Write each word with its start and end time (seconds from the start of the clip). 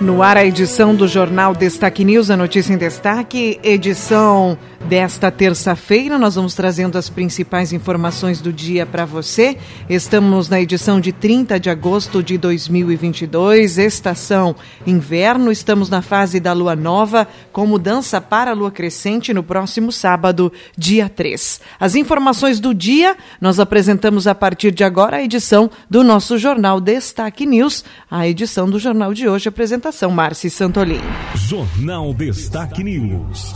No 0.00 0.22
ar, 0.22 0.38
a 0.38 0.46
edição 0.46 0.94
do 0.94 1.06
Jornal 1.06 1.54
Destaque 1.54 2.06
News, 2.06 2.30
a 2.30 2.36
notícia 2.36 2.72
em 2.72 2.78
destaque, 2.78 3.60
edição 3.62 4.56
desta 4.88 5.30
terça-feira. 5.30 6.18
Nós 6.18 6.36
vamos 6.36 6.54
trazendo 6.54 6.96
as 6.96 7.10
principais 7.10 7.70
informações 7.70 8.40
do 8.40 8.50
dia 8.50 8.86
para 8.86 9.04
você. 9.04 9.58
Estamos 9.90 10.48
na 10.48 10.58
edição 10.58 10.98
de 10.98 11.12
30 11.12 11.60
de 11.60 11.68
agosto 11.68 12.22
de 12.22 12.38
2022, 12.38 13.76
estação 13.76 14.56
inverno. 14.86 15.52
Estamos 15.52 15.90
na 15.90 16.00
fase 16.00 16.40
da 16.40 16.54
lua 16.54 16.74
nova, 16.74 17.28
com 17.52 17.66
mudança 17.66 18.22
para 18.22 18.52
a 18.52 18.54
lua 18.54 18.70
crescente 18.70 19.34
no 19.34 19.42
próximo 19.42 19.92
sábado, 19.92 20.50
dia 20.78 21.10
3. 21.10 21.60
As 21.78 21.94
informações 21.94 22.58
do 22.58 22.74
dia 22.74 23.18
nós 23.38 23.60
apresentamos 23.60 24.26
a 24.26 24.34
partir 24.34 24.70
de 24.70 24.82
agora 24.82 25.18
a 25.18 25.22
edição 25.22 25.70
do 25.90 26.02
nosso 26.02 26.38
Jornal 26.38 26.80
Destaque 26.80 27.44
News, 27.44 27.84
a 28.10 28.26
edição 28.26 28.68
do 28.68 28.78
jornal 28.78 29.12
de 29.12 29.28
hoje, 29.28 29.50
apresenta 29.50 29.89
apresentação, 29.90 30.10
Márcia 30.10 30.50
Santolin. 30.50 31.00
Jornal 31.34 32.14
Destaque 32.14 32.82
News. 32.82 33.54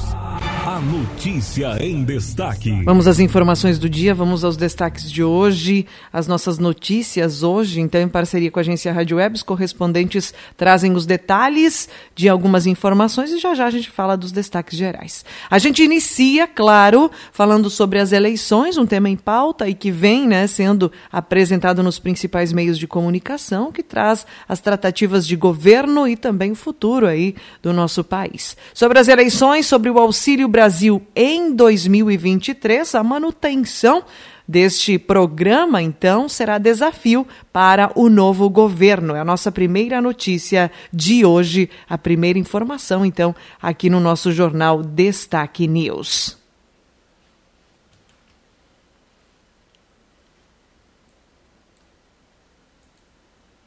A 0.66 0.80
notícia 0.80 1.76
em 1.78 2.02
destaque. 2.04 2.72
Vamos 2.84 3.06
às 3.06 3.20
informações 3.20 3.78
do 3.78 3.86
dia, 3.86 4.14
vamos 4.14 4.42
aos 4.44 4.56
destaques 4.56 5.12
de 5.12 5.22
hoje, 5.22 5.86
as 6.10 6.26
nossas 6.26 6.58
notícias 6.58 7.42
hoje, 7.42 7.82
então 7.82 8.00
em 8.00 8.08
parceria 8.08 8.50
com 8.50 8.58
a 8.58 8.62
agência 8.62 8.90
Rádio 8.90 9.18
Web, 9.18 9.36
os 9.36 9.42
correspondentes 9.42 10.32
trazem 10.56 10.92
os 10.92 11.04
detalhes 11.04 11.86
de 12.14 12.30
algumas 12.30 12.66
informações 12.66 13.30
e 13.30 13.38
já 13.38 13.54
já 13.54 13.66
a 13.66 13.70
gente 13.70 13.90
fala 13.90 14.16
dos 14.16 14.32
destaques 14.32 14.78
gerais. 14.78 15.22
A 15.50 15.58
gente 15.58 15.82
inicia, 15.82 16.46
claro, 16.46 17.10
falando 17.30 17.68
sobre 17.68 17.98
as 17.98 18.10
eleições, 18.10 18.78
um 18.78 18.86
tema 18.86 19.10
em 19.10 19.16
pauta 19.16 19.68
e 19.68 19.74
que 19.74 19.90
vem, 19.90 20.26
né, 20.26 20.46
sendo 20.46 20.90
apresentado 21.12 21.82
nos 21.82 21.98
principais 21.98 22.54
meios 22.54 22.78
de 22.78 22.86
comunicação, 22.86 23.70
que 23.70 23.82
traz 23.82 24.26
as 24.48 24.60
tratativas 24.60 25.26
de 25.26 25.36
governo 25.36 26.08
e 26.08 26.16
também 26.16 26.52
o 26.52 26.56
futuro 26.56 27.06
aí 27.06 27.34
do 27.62 27.70
nosso 27.70 28.02
país. 28.02 28.56
Sobre 28.72 28.98
as 28.98 29.08
eleições, 29.08 29.66
sobre 29.66 29.90
o 29.90 29.98
auxílio 29.98 30.53
Brasil 30.54 31.02
em 31.16 31.52
2023, 31.52 32.94
a 32.94 33.02
manutenção 33.02 34.04
deste 34.46 35.00
programa, 35.00 35.82
então, 35.82 36.28
será 36.28 36.58
desafio 36.58 37.26
para 37.52 37.90
o 37.96 38.08
novo 38.08 38.48
governo. 38.48 39.16
É 39.16 39.20
a 39.20 39.24
nossa 39.24 39.50
primeira 39.50 40.00
notícia 40.00 40.70
de 40.92 41.24
hoje, 41.24 41.68
a 41.88 41.98
primeira 41.98 42.38
informação, 42.38 43.04
então, 43.04 43.34
aqui 43.60 43.90
no 43.90 43.98
nosso 43.98 44.30
jornal 44.30 44.80
Destaque 44.80 45.66
News. 45.66 46.43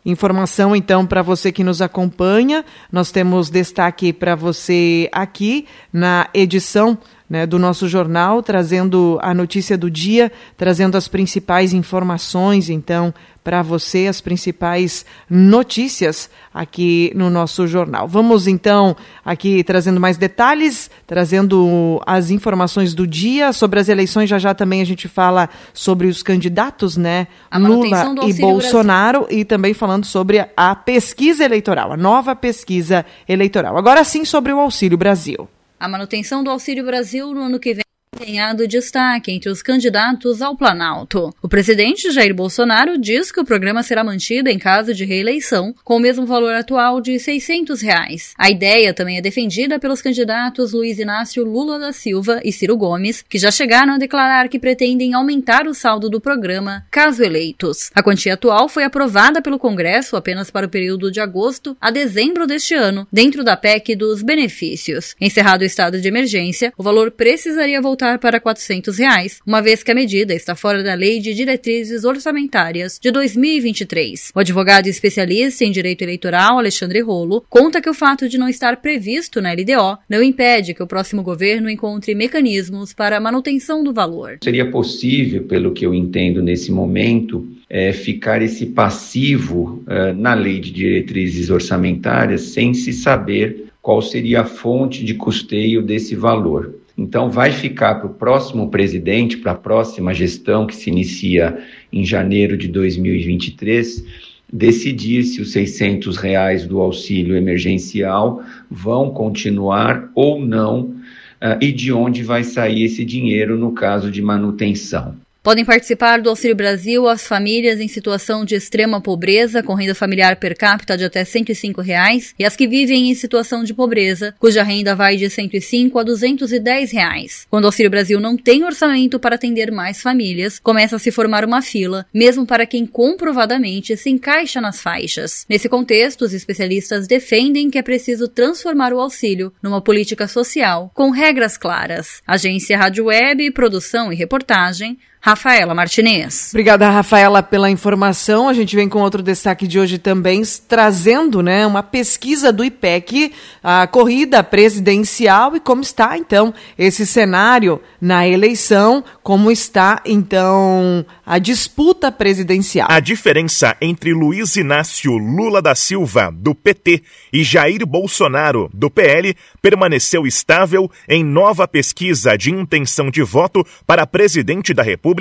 Informação 0.07 0.73
então 0.73 1.05
para 1.05 1.21
você 1.21 1.51
que 1.51 1.65
nos 1.65 1.81
acompanha. 1.81 2.63
Nós 2.89 3.11
temos 3.11 3.49
destaque 3.49 4.13
para 4.13 4.35
você 4.35 5.09
aqui 5.11 5.67
na 5.91 6.29
edição 6.33 6.97
né, 7.29 7.45
do 7.45 7.59
nosso 7.59 7.87
jornal, 7.87 8.41
trazendo 8.41 9.19
a 9.21 9.33
notícia 9.33 9.77
do 9.77 9.91
dia, 9.91 10.31
trazendo 10.55 10.95
as 10.95 11.07
principais 11.07 11.73
informações, 11.73 12.69
então, 12.69 13.13
para 13.43 13.61
você, 13.61 14.07
as 14.07 14.19
principais 14.19 15.05
notícias 15.29 16.29
aqui 16.53 17.13
no 17.15 17.29
nosso 17.29 17.65
jornal. 17.65 18.05
Vamos, 18.05 18.45
então, 18.45 18.93
aqui 19.23 19.63
trazendo 19.63 20.01
mais 20.01 20.17
detalhes, 20.17 20.91
trazendo 21.05 22.01
as 22.05 22.29
informações 22.29 22.93
do 22.93 23.07
dia 23.07 23.53
sobre 23.53 23.79
as 23.79 23.87
eleições. 23.87 24.29
Já 24.29 24.37
já 24.37 24.53
também 24.53 24.81
a 24.81 24.85
gente 24.85 25.07
fala 25.07 25.49
sobre 25.73 26.07
os 26.07 26.21
candidatos, 26.21 26.97
né? 26.97 27.27
Lula 27.53 28.15
e 28.27 28.33
Bolsonaro, 28.33 29.19
Brasil. 29.21 29.39
e 29.39 29.45
também 29.45 29.73
falando 29.73 30.05
sobre 30.05 30.45
a 30.55 30.75
pesquisa 30.75 31.45
eleitoral, 31.45 31.93
a 31.93 31.97
nova 31.97 32.35
pesquisa 32.35 33.05
eleitoral. 33.29 33.77
Agora 33.77 34.03
sim, 34.03 34.25
sobre 34.25 34.51
o 34.51 34.59
Auxílio 34.59 34.97
Brasil. 34.97 35.47
A 35.79 35.87
manutenção 35.87 36.43
do 36.43 36.49
Auxílio 36.49 36.83
Brasil 36.83 37.31
no 37.33 37.43
ano 37.43 37.59
que 37.59 37.73
vem 37.73 37.83
ganhado 38.17 38.67
destaque 38.67 39.31
entre 39.31 39.49
os 39.49 39.61
candidatos 39.61 40.41
ao 40.41 40.55
Planalto. 40.55 41.33
O 41.41 41.47
presidente 41.47 42.11
Jair 42.11 42.33
Bolsonaro 42.33 42.97
diz 42.97 43.31
que 43.31 43.39
o 43.39 43.45
programa 43.45 43.83
será 43.83 44.03
mantido 44.03 44.49
em 44.49 44.57
caso 44.57 44.93
de 44.93 45.05
reeleição, 45.05 45.73
com 45.83 45.97
o 45.97 45.99
mesmo 45.99 46.25
valor 46.25 46.53
atual 46.53 46.99
de 46.99 47.19
600 47.19 47.81
reais. 47.81 48.33
A 48.37 48.49
ideia 48.49 48.93
também 48.93 49.17
é 49.17 49.21
defendida 49.21 49.79
pelos 49.79 50.01
candidatos 50.01 50.73
Luiz 50.73 50.99
Inácio 50.99 51.43
Lula 51.43 51.77
da 51.77 51.93
Silva 51.93 52.41
e 52.43 52.51
Ciro 52.51 52.75
Gomes, 52.75 53.23
que 53.27 53.37
já 53.37 53.51
chegaram 53.51 53.93
a 53.93 53.97
declarar 53.97 54.49
que 54.49 54.59
pretendem 54.59 55.13
aumentar 55.13 55.67
o 55.67 55.73
saldo 55.73 56.09
do 56.09 56.19
programa 56.19 56.85
caso 56.89 57.23
eleitos. 57.23 57.91
A 57.93 58.01
quantia 58.01 58.33
atual 58.33 58.67
foi 58.67 58.83
aprovada 58.83 59.41
pelo 59.41 59.59
Congresso 59.59 60.15
apenas 60.15 60.49
para 60.49 60.65
o 60.65 60.69
período 60.69 61.11
de 61.11 61.19
agosto 61.19 61.77
a 61.79 61.91
dezembro 61.91 62.47
deste 62.47 62.73
ano, 62.73 63.07
dentro 63.11 63.43
da 63.43 63.55
PEC 63.55 63.95
dos 63.95 64.21
benefícios. 64.23 65.15
Encerrado 65.19 65.61
o 65.61 65.65
estado 65.65 66.01
de 66.01 66.07
emergência, 66.07 66.73
o 66.77 66.83
valor 66.83 67.11
precisaria 67.11 67.81
voltar 67.81 68.06
para 68.19 68.39
400 68.39 68.99
reais, 68.99 69.39
uma 69.43 69.59
vez 69.59 69.81
que 69.81 69.89
a 69.89 69.95
medida 69.95 70.35
está 70.35 70.55
fora 70.55 70.83
da 70.83 70.93
Lei 70.93 71.19
de 71.19 71.33
Diretrizes 71.33 72.03
Orçamentárias 72.03 72.99
de 73.01 73.09
2023. 73.09 74.31
O 74.35 74.39
advogado 74.39 74.85
especialista 74.85 75.65
em 75.65 75.71
direito 75.71 76.03
eleitoral, 76.03 76.59
Alexandre 76.59 77.01
Rolo, 77.01 77.43
conta 77.49 77.81
que 77.81 77.89
o 77.89 77.93
fato 77.95 78.29
de 78.29 78.37
não 78.37 78.47
estar 78.47 78.77
previsto 78.77 79.41
na 79.41 79.53
LDO 79.53 79.97
não 80.07 80.21
impede 80.21 80.75
que 80.75 80.83
o 80.83 80.87
próximo 80.87 81.23
governo 81.23 81.71
encontre 81.71 82.13
mecanismos 82.13 82.93
para 82.93 83.17
a 83.17 83.21
manutenção 83.21 83.83
do 83.83 83.91
valor. 83.91 84.37
Seria 84.43 84.69
possível, 84.69 85.43
pelo 85.45 85.71
que 85.71 85.85
eu 85.85 85.93
entendo 85.95 86.43
nesse 86.43 86.71
momento, 86.71 87.47
é, 87.69 87.91
ficar 87.91 88.41
esse 88.41 88.67
passivo 88.67 89.83
uh, 89.87 90.13
na 90.15 90.33
lei 90.33 90.59
de 90.59 90.71
diretrizes 90.71 91.49
orçamentárias 91.49 92.41
sem 92.41 92.73
se 92.73 92.93
saber 92.93 93.65
qual 93.81 94.01
seria 94.01 94.41
a 94.41 94.45
fonte 94.45 95.03
de 95.03 95.13
custeio 95.13 95.81
desse 95.81 96.15
valor. 96.15 96.75
Então, 96.97 97.29
vai 97.29 97.51
ficar 97.51 97.95
para 97.95 98.07
o 98.07 98.13
próximo 98.13 98.69
presidente, 98.71 99.37
para 99.37 99.51
a 99.51 99.55
próxima 99.55 100.13
gestão, 100.13 100.65
que 100.65 100.75
se 100.75 100.89
inicia 100.89 101.57
em 101.93 102.03
janeiro 102.03 102.57
de 102.57 102.67
2023, 102.67 104.03
decidir 104.51 105.23
se 105.23 105.41
os 105.41 105.51
600 105.51 106.17
reais 106.17 106.65
do 106.65 106.79
auxílio 106.79 107.35
emergencial 107.35 108.41
vão 108.71 109.11
continuar 109.11 110.09
ou 110.15 110.43
não 110.43 110.81
uh, 110.81 111.57
e 111.61 111.71
de 111.71 111.91
onde 111.91 112.23
vai 112.23 112.43
sair 112.43 112.85
esse 112.85 113.05
dinheiro 113.05 113.57
no 113.57 113.73
caso 113.73 114.09
de 114.09 114.21
manutenção. 114.21 115.15
Podem 115.47 115.63
participar 115.63 116.19
do 116.19 116.29
Auxílio 116.29 116.57
Brasil 116.57 117.07
as 117.07 117.25
famílias 117.25 117.79
em 117.79 117.87
situação 117.87 118.43
de 118.43 118.53
extrema 118.53 118.99
pobreza, 118.99 119.63
com 119.63 119.75
renda 119.75 119.95
familiar 119.95 120.35
per 120.35 120.57
capita 120.57 120.97
de 120.97 121.05
até 121.05 121.23
105 121.23 121.79
reais, 121.79 122.35
e 122.37 122.43
as 122.43 122.57
que 122.57 122.67
vivem 122.67 123.09
em 123.09 123.15
situação 123.15 123.63
de 123.63 123.73
pobreza, 123.73 124.35
cuja 124.39 124.61
renda 124.61 124.93
vai 124.93 125.15
de 125.15 125.23
R$ 125.23 125.29
105 125.29 125.97
a 125.97 126.03
210 126.03 126.91
reais. 126.91 127.47
Quando 127.49 127.63
o 127.63 127.67
Auxílio 127.67 127.89
Brasil 127.89 128.19
não 128.19 128.35
tem 128.35 128.65
orçamento 128.65 129.21
para 129.21 129.35
atender 129.35 129.71
mais 129.71 130.01
famílias, 130.01 130.59
começa 130.59 130.97
a 130.97 130.99
se 130.99 131.11
formar 131.11 131.45
uma 131.45 131.61
fila, 131.61 132.05
mesmo 132.13 132.45
para 132.45 132.65
quem 132.65 132.85
comprovadamente 132.85 133.95
se 133.95 134.09
encaixa 134.09 134.59
nas 134.59 134.81
faixas. 134.81 135.45
Nesse 135.47 135.69
contexto, 135.69 136.23
os 136.23 136.33
especialistas 136.33 137.07
defendem 137.07 137.69
que 137.69 137.77
é 137.77 137.81
preciso 137.81 138.27
transformar 138.27 138.91
o 138.91 138.99
auxílio 138.99 139.53
numa 139.63 139.79
política 139.79 140.27
social 140.27 140.91
com 140.93 141.09
regras 141.09 141.57
claras. 141.57 142.21
Agência 142.27 142.77
Rádio 142.77 143.05
Web, 143.05 143.49
produção 143.51 144.11
e 144.11 144.15
reportagem, 144.17 144.97
Rafaela 145.27 145.75
Martinez. 145.75 146.51
Obrigada, 146.53 146.89
Rafaela, 146.89 147.43
pela 147.43 147.69
informação. 147.69 148.47
A 148.47 148.53
gente 148.53 148.73
vem 148.77 148.87
com 148.87 149.01
outro 149.01 149.21
destaque 149.21 149.67
de 149.67 149.77
hoje 149.77 149.97
também, 149.97 150.41
trazendo 150.69 151.43
né, 151.43 151.67
uma 151.67 151.83
pesquisa 151.83 152.49
do 152.49 152.63
IPEC, 152.63 153.33
a 153.61 153.85
corrida 153.87 154.41
presidencial 154.41 155.53
e 155.53 155.59
como 155.59 155.81
está, 155.81 156.17
então, 156.17 156.53
esse 156.79 157.05
cenário 157.05 157.81
na 157.99 158.25
eleição, 158.25 159.03
como 159.21 159.51
está, 159.51 160.01
então, 160.05 161.05
a 161.25 161.37
disputa 161.39 162.09
presidencial. 162.09 162.87
A 162.89 163.01
diferença 163.01 163.75
entre 163.81 164.13
Luiz 164.13 164.55
Inácio 164.55 165.11
Lula 165.11 165.61
da 165.61 165.75
Silva, 165.75 166.31
do 166.33 166.55
PT, 166.55 167.03
e 167.33 167.43
Jair 167.43 167.85
Bolsonaro, 167.85 168.69
do 168.73 168.89
PL, 168.89 169.35
permaneceu 169.61 170.25
estável 170.25 170.89
em 171.05 171.21
nova 171.21 171.67
pesquisa 171.67 172.37
de 172.37 172.49
intenção 172.49 173.11
de 173.11 173.21
voto 173.21 173.61
para 173.85 174.07
presidente 174.07 174.73
da 174.73 174.83
República 174.83 175.16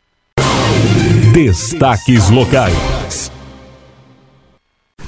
Destaques 1.32 2.30
locais. 2.30 2.97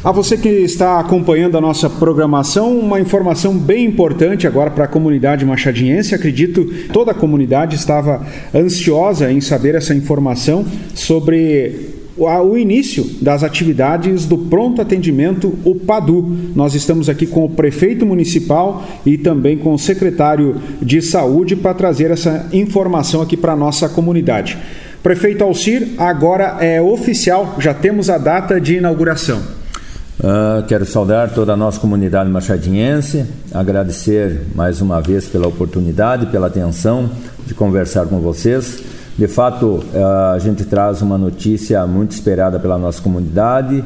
A 0.03 0.11
você 0.11 0.39
que 0.39 0.49
está 0.49 0.99
acompanhando 0.99 1.59
a 1.59 1.61
nossa 1.61 1.91
programação, 1.91 2.79
uma 2.79 2.99
informação 2.99 3.55
bem 3.55 3.85
importante 3.85 4.47
agora 4.47 4.71
para 4.71 4.85
a 4.85 4.89
comunidade 4.89 5.45
machadiense. 5.45 6.15
Acredito 6.15 6.65
toda 6.91 7.11
a 7.11 7.15
comunidade 7.15 7.77
estava 7.77 8.27
ansiosa 8.55 9.31
em 9.31 9.43
saber 9.43 9.75
essa 9.75 9.95
informação 9.95 10.65
sobre 10.95 11.91
o 12.17 12.57
início 12.57 13.05
das 13.21 13.43
atividades 13.45 14.25
do 14.25 14.39
pronto 14.39 14.81
atendimento, 14.81 15.59
o 15.67 15.75
PADU. 15.75 16.35
Nós 16.55 16.75
estamos 16.75 17.11
aqui 17.11 17.27
com 17.27 17.45
o 17.45 17.51
prefeito 17.51 18.07
municipal 18.07 18.83
e 19.05 19.19
também 19.19 19.59
com 19.59 19.75
o 19.75 19.79
secretário 19.79 20.57
de 20.81 21.03
saúde 21.03 21.55
para 21.55 21.75
trazer 21.75 22.11
essa 22.11 22.49
informação 22.55 23.21
aqui 23.21 23.37
para 23.37 23.53
a 23.53 23.57
nossa 23.57 23.87
comunidade. 23.87 24.57
Prefeito 25.03 25.45
Alcir, 25.45 25.89
agora 25.99 26.57
é 26.59 26.81
oficial, 26.81 27.57
já 27.59 27.75
temos 27.75 28.09
a 28.09 28.17
data 28.17 28.59
de 28.59 28.77
inauguração. 28.77 29.60
Uh, 30.21 30.63
quero 30.67 30.85
saudar 30.85 31.31
toda 31.31 31.55
a 31.55 31.57
nossa 31.57 31.81
comunidade 31.81 32.29
machadiense, 32.29 33.25
agradecer 33.55 34.43
mais 34.55 34.83
uma 34.83 35.01
vez 35.01 35.27
pela 35.27 35.49
oportunidade, 35.49 36.27
pela 36.27 36.49
atenção 36.49 37.09
de 37.47 37.55
conversar 37.55 38.05
com 38.05 38.21
vocês. 38.21 38.83
De 39.17 39.27
fato, 39.27 39.83
uh, 39.95 40.35
a 40.35 40.39
gente 40.39 40.67
traz 40.67 41.01
uma 41.01 41.17
notícia 41.17 41.87
muito 41.87 42.11
esperada 42.11 42.61
pela 42.61 42.77
nossa 42.77 43.01
comunidade. 43.01 43.83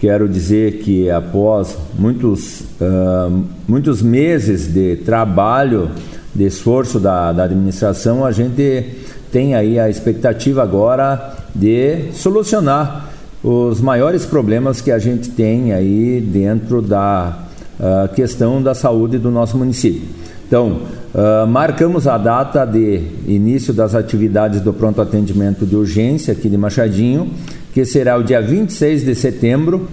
Quero 0.00 0.28
dizer 0.28 0.78
que 0.78 1.08
após 1.08 1.78
muitos, 1.96 2.62
uh, 2.80 3.44
muitos 3.68 4.02
meses 4.02 4.66
de 4.66 4.96
trabalho, 4.96 5.92
de 6.34 6.44
esforço 6.44 6.98
da, 6.98 7.30
da 7.30 7.44
administração, 7.44 8.24
a 8.24 8.32
gente 8.32 8.96
tem 9.30 9.54
aí 9.54 9.78
a 9.78 9.88
expectativa 9.88 10.60
agora 10.60 11.36
de 11.54 12.10
solucionar 12.14 13.08
os 13.42 13.80
maiores 13.80 14.26
problemas 14.26 14.80
que 14.80 14.90
a 14.90 14.98
gente 14.98 15.30
tem 15.30 15.72
aí 15.72 16.20
dentro 16.20 16.82
da 16.82 17.38
uh, 17.78 18.12
questão 18.14 18.62
da 18.62 18.74
saúde 18.74 19.18
do 19.18 19.30
nosso 19.30 19.56
município. 19.56 20.02
Então, 20.46 20.80
uh, 21.14 21.46
marcamos 21.46 22.08
a 22.08 22.16
data 22.16 22.64
de 22.64 23.02
início 23.26 23.72
das 23.72 23.94
atividades 23.94 24.60
do 24.60 24.72
pronto 24.72 25.00
atendimento 25.00 25.66
de 25.66 25.76
urgência 25.76 26.32
aqui 26.32 26.48
de 26.48 26.56
Machadinho, 26.56 27.30
que 27.72 27.84
será 27.84 28.16
o 28.16 28.22
dia 28.22 28.40
26 28.40 29.04
de 29.04 29.14
setembro 29.14 29.88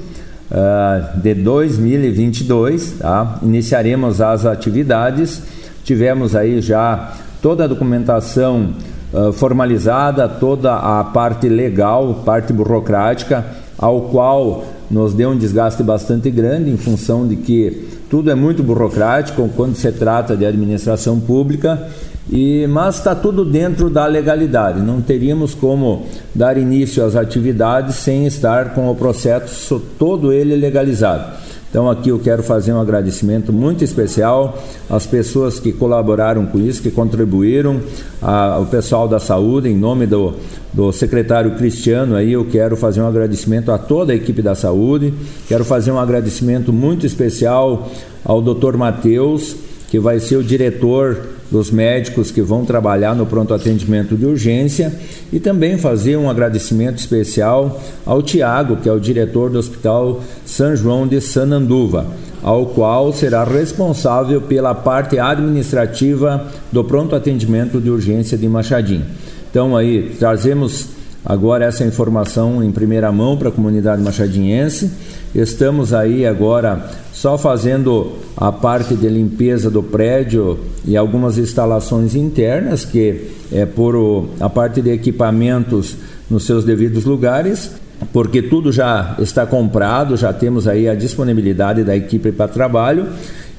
uh, 0.50 1.20
de 1.22 1.36
2022. 1.36 2.94
Tá? 3.00 3.40
Iniciaremos 3.44 4.22
as 4.22 4.46
atividades. 4.46 5.42
Tivemos 5.84 6.36
aí 6.36 6.62
já 6.62 7.14
toda 7.42 7.66
a 7.66 7.68
documentação 7.68 8.74
uh, 9.16 9.32
formalizada, 9.32 10.28
toda 10.28 10.76
a 10.76 11.04
parte 11.04 11.48
legal, 11.48 12.22
parte 12.26 12.52
burocrática, 12.52 13.46
ao 13.78 14.02
qual 14.02 14.64
nos 14.92 15.14
deu 15.14 15.30
um 15.30 15.38
desgaste 15.38 15.82
bastante 15.82 16.30
grande 16.30 16.70
em 16.70 16.78
função 16.78 17.28
de 17.28 17.36
que 17.38 17.88
tudo 18.10 18.30
é 18.30 18.36
muito 18.36 18.62
burocrático 18.62 19.50
quando 19.56 19.76
se 19.76 19.92
trata 19.92 20.38
de 20.38 20.46
administração 20.46 21.20
pública 21.20 21.88
e, 22.30 22.66
mas 22.68 22.96
está 22.96 23.14
tudo 23.14 23.46
dentro 23.46 23.90
da 23.90 24.06
legalidade. 24.06 24.82
Não 24.82 25.02
teríamos 25.02 25.54
como 25.54 26.06
dar 26.34 26.58
início 26.58 27.04
às 27.04 27.16
atividades 27.16 27.96
sem 27.96 28.26
estar 28.26 28.74
com 28.74 28.90
o 28.90 28.96
processo 28.96 29.82
todo 29.98 30.32
ele 30.32 30.56
legalizado. 30.56 31.34
Então 31.76 31.90
aqui 31.90 32.08
eu 32.08 32.18
quero 32.18 32.42
fazer 32.42 32.72
um 32.72 32.80
agradecimento 32.80 33.52
muito 33.52 33.84
especial 33.84 34.58
às 34.90 35.06
pessoas 35.06 35.60
que 35.60 35.74
colaboraram 35.74 36.46
com 36.46 36.58
isso, 36.58 36.82
que 36.82 36.90
contribuíram, 36.90 37.82
ao 38.22 38.66
pessoal 38.68 39.10
da 39.10 39.20
saúde, 39.20 39.68
em 39.68 39.76
nome 39.76 40.06
do, 40.06 40.36
do 40.72 40.94
secretário 40.94 41.56
Cristiano, 41.56 42.16
aí 42.16 42.32
eu 42.32 42.46
quero 42.46 42.78
fazer 42.78 43.02
um 43.02 43.08
agradecimento 43.10 43.74
a 43.74 43.78
toda 43.78 44.14
a 44.14 44.16
equipe 44.16 44.42
da 44.42 44.56
saúde, 44.56 45.14
quero 45.50 45.66
fazer 45.66 45.92
um 45.92 46.00
agradecimento 46.00 46.72
muito 46.72 47.06
especial 47.06 47.92
ao 48.24 48.42
Dr. 48.42 48.78
Matheus, 48.78 49.58
que 49.90 50.00
vai 50.00 50.22
ser 50.22 50.38
o 50.38 50.44
diretor 50.46 51.35
dos 51.52 51.70
médicos 51.70 52.32
que 52.32 52.42
vão 52.42 52.66
trabalhar 52.66 53.16
no 53.16 53.26
pronto 53.26 53.54
atendimento 53.54 54.16
de 54.16 54.26
urgência 54.26 54.94
e 55.32 55.40
também 55.40 55.78
fazer 55.78 56.18
um 56.18 56.30
agradecimento 56.30 56.98
especial 56.98 57.82
ao 58.06 58.22
Tiago, 58.22 58.78
que 58.78 58.90
é 58.90 58.92
o 58.92 59.00
diretor 59.00 59.50
do 59.50 59.60
Hospital 59.60 60.24
São 60.46 60.76
João 60.76 61.08
de 61.08 61.22
Sananduva, 61.22 62.08
ao 62.42 62.68
qual 62.68 63.14
será 63.14 63.44
responsável 63.44 64.42
pela 64.42 64.74
parte 64.74 65.20
administrativa 65.20 66.48
do 66.72 66.84
pronto 66.84 67.16
atendimento 67.16 67.80
de 67.80 67.90
urgência 67.90 68.38
de 68.38 68.48
Machadinho. 68.48 69.06
Então 69.50 69.78
aí 69.78 70.16
trazemos 70.20 70.95
agora 71.26 71.66
essa 71.66 71.84
informação 71.84 72.64
em 72.64 72.72
primeira 72.72 73.12
mão 73.12 73.36
para 73.36 73.50
a 73.50 73.52
comunidade 73.52 74.02
machadinhense. 74.02 74.92
Estamos 75.34 75.94
aí 75.94 76.26
agora 76.26 76.90
só 77.12 77.38
fazendo 77.38 78.14
a 78.38 78.52
parte 78.52 78.96
de 78.96 79.10
limpeza 79.10 79.70
do 79.70 79.82
prédio 79.82 80.60
e 80.86 80.96
algumas 80.96 81.38
instalações 81.38 82.16
internas, 82.16 82.86
que 82.86 83.32
é 83.52 83.66
por 83.66 83.96
o, 83.96 84.30
a 84.40 84.50
parte 84.50 84.82
de 84.82 84.92
equipamentos 84.92 85.98
nos 86.30 86.46
seus 86.46 86.64
devidos 86.64 87.06
lugares, 87.06 87.72
porque 88.14 88.42
tudo 88.42 88.72
já 88.72 89.16
está 89.20 89.46
comprado, 89.46 90.16
já 90.16 90.32
temos 90.32 90.68
aí 90.68 90.88
a 90.88 90.96
disponibilidade 90.96 91.84
da 91.84 91.96
equipe 91.96 92.32
para 92.32 92.48
trabalho 92.48 93.08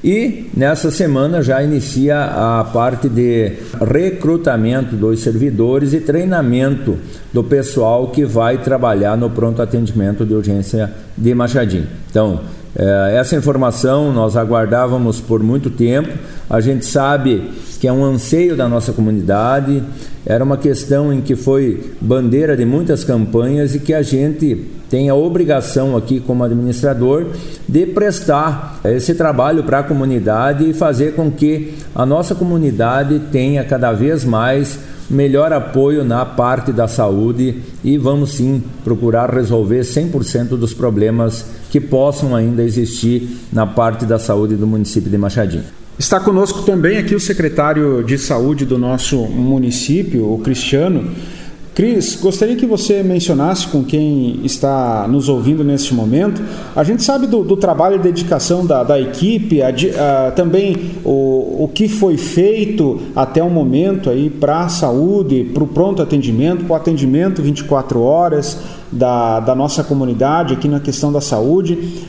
e 0.03 0.49
nessa 0.55 0.91
semana 0.91 1.41
já 1.41 1.61
inicia 1.63 2.23
a 2.23 2.63
parte 2.63 3.09
de 3.09 3.53
recrutamento 3.81 4.95
dos 4.95 5.21
servidores 5.21 5.93
e 5.93 5.99
treinamento 5.99 6.97
do 7.33 7.43
pessoal 7.43 8.09
que 8.09 8.23
vai 8.23 8.59
trabalhar 8.59 9.17
no 9.17 9.29
pronto 9.29 9.61
atendimento 9.61 10.25
de 10.25 10.35
urgência 10.35 10.91
de 11.17 11.33
Machadinho. 11.33 11.87
Então, 12.09 12.41
eh, 12.75 13.15
essa 13.19 13.35
informação 13.35 14.13
nós 14.13 14.37
aguardávamos 14.37 15.19
por 15.19 15.41
muito 15.41 15.71
tempo. 15.71 16.09
A 16.47 16.61
gente 16.61 16.85
sabe 16.85 17.51
que 17.79 17.87
é 17.87 17.91
um 17.91 18.05
anseio 18.05 18.55
da 18.55 18.67
nossa 18.67 18.93
comunidade, 18.93 19.83
era 20.25 20.43
uma 20.43 20.57
questão 20.57 21.11
em 21.11 21.21
que 21.21 21.35
foi 21.35 21.91
bandeira 21.99 22.55
de 22.55 22.65
muitas 22.65 23.03
campanhas 23.03 23.73
e 23.73 23.79
que 23.79 23.93
a 23.93 24.01
gente 24.01 24.76
tem 24.89 25.09
a 25.09 25.15
obrigação 25.15 25.97
aqui 25.97 26.19
como 26.19 26.43
administrador 26.43 27.27
de 27.67 27.85
prestar 27.85 28.79
esse 28.85 29.13
trabalho 29.15 29.63
para 29.63 29.79
a 29.79 29.83
comunidade 29.83 30.69
e 30.69 30.73
fazer 30.73 31.13
com 31.15 31.29
que 31.31 31.73
a 31.93 32.05
nossa 32.05 32.33
comunidade 32.33 33.19
tenha 33.31 33.63
cada 33.63 33.91
vez 33.91 34.23
mais 34.23 34.79
melhor 35.09 35.53
apoio 35.53 36.03
na 36.03 36.25
parte 36.25 36.71
da 36.71 36.87
saúde 36.87 37.61
e 37.83 37.97
vamos 37.97 38.31
sim 38.31 38.61
procurar 38.83 39.33
resolver 39.33 39.81
100% 39.81 40.49
dos 40.49 40.73
problemas 40.73 41.45
que 41.69 41.79
possam 41.79 42.35
ainda 42.35 42.63
existir 42.63 43.37
na 43.51 43.65
parte 43.65 44.05
da 44.05 44.19
saúde 44.19 44.55
do 44.55 44.67
município 44.67 45.09
de 45.09 45.17
Machadinho. 45.17 45.63
Está 45.97 46.19
conosco 46.19 46.61
também 46.61 46.97
aqui 46.97 47.15
o 47.15 47.19
secretário 47.19 48.03
de 48.03 48.17
saúde 48.19 48.65
do 48.65 48.77
nosso 48.77 49.17
município, 49.25 50.31
o 50.31 50.37
Cristiano. 50.39 51.09
Cris, 51.77 52.15
gostaria 52.15 52.55
que 52.55 52.65
você 52.65 53.03
mencionasse 53.03 53.67
com 53.67 53.83
quem 53.83 54.39
está 54.43 55.07
nos 55.07 55.29
ouvindo 55.29 55.63
neste 55.63 55.93
momento. 55.93 56.41
A 56.75 56.83
gente 56.83 57.03
sabe 57.03 57.27
do, 57.27 57.43
do 57.43 57.55
trabalho 57.55 57.97
e 57.97 57.99
dedicação 57.99 58.65
da, 58.65 58.83
da 58.83 58.99
equipe, 58.99 59.61
a, 59.61 59.67
a, 59.67 60.31
também 60.31 60.93
o, 61.05 61.65
o 61.65 61.71
que 61.71 61.87
foi 61.87 62.17
feito 62.17 62.99
até 63.15 63.43
o 63.43 63.49
momento 63.51 64.09
aí 64.09 64.27
para 64.27 64.61
a 64.61 64.69
saúde, 64.69 65.51
para 65.53 65.63
o 65.63 65.67
pronto 65.67 66.01
atendimento, 66.01 66.65
para 66.65 66.73
o 66.73 66.75
atendimento 66.75 67.43
24 67.43 68.01
horas 68.01 68.57
da, 68.91 69.39
da 69.39 69.53
nossa 69.53 69.83
comunidade 69.83 70.55
aqui 70.55 70.67
na 70.67 70.79
questão 70.79 71.11
da 71.11 71.21
saúde. 71.21 72.07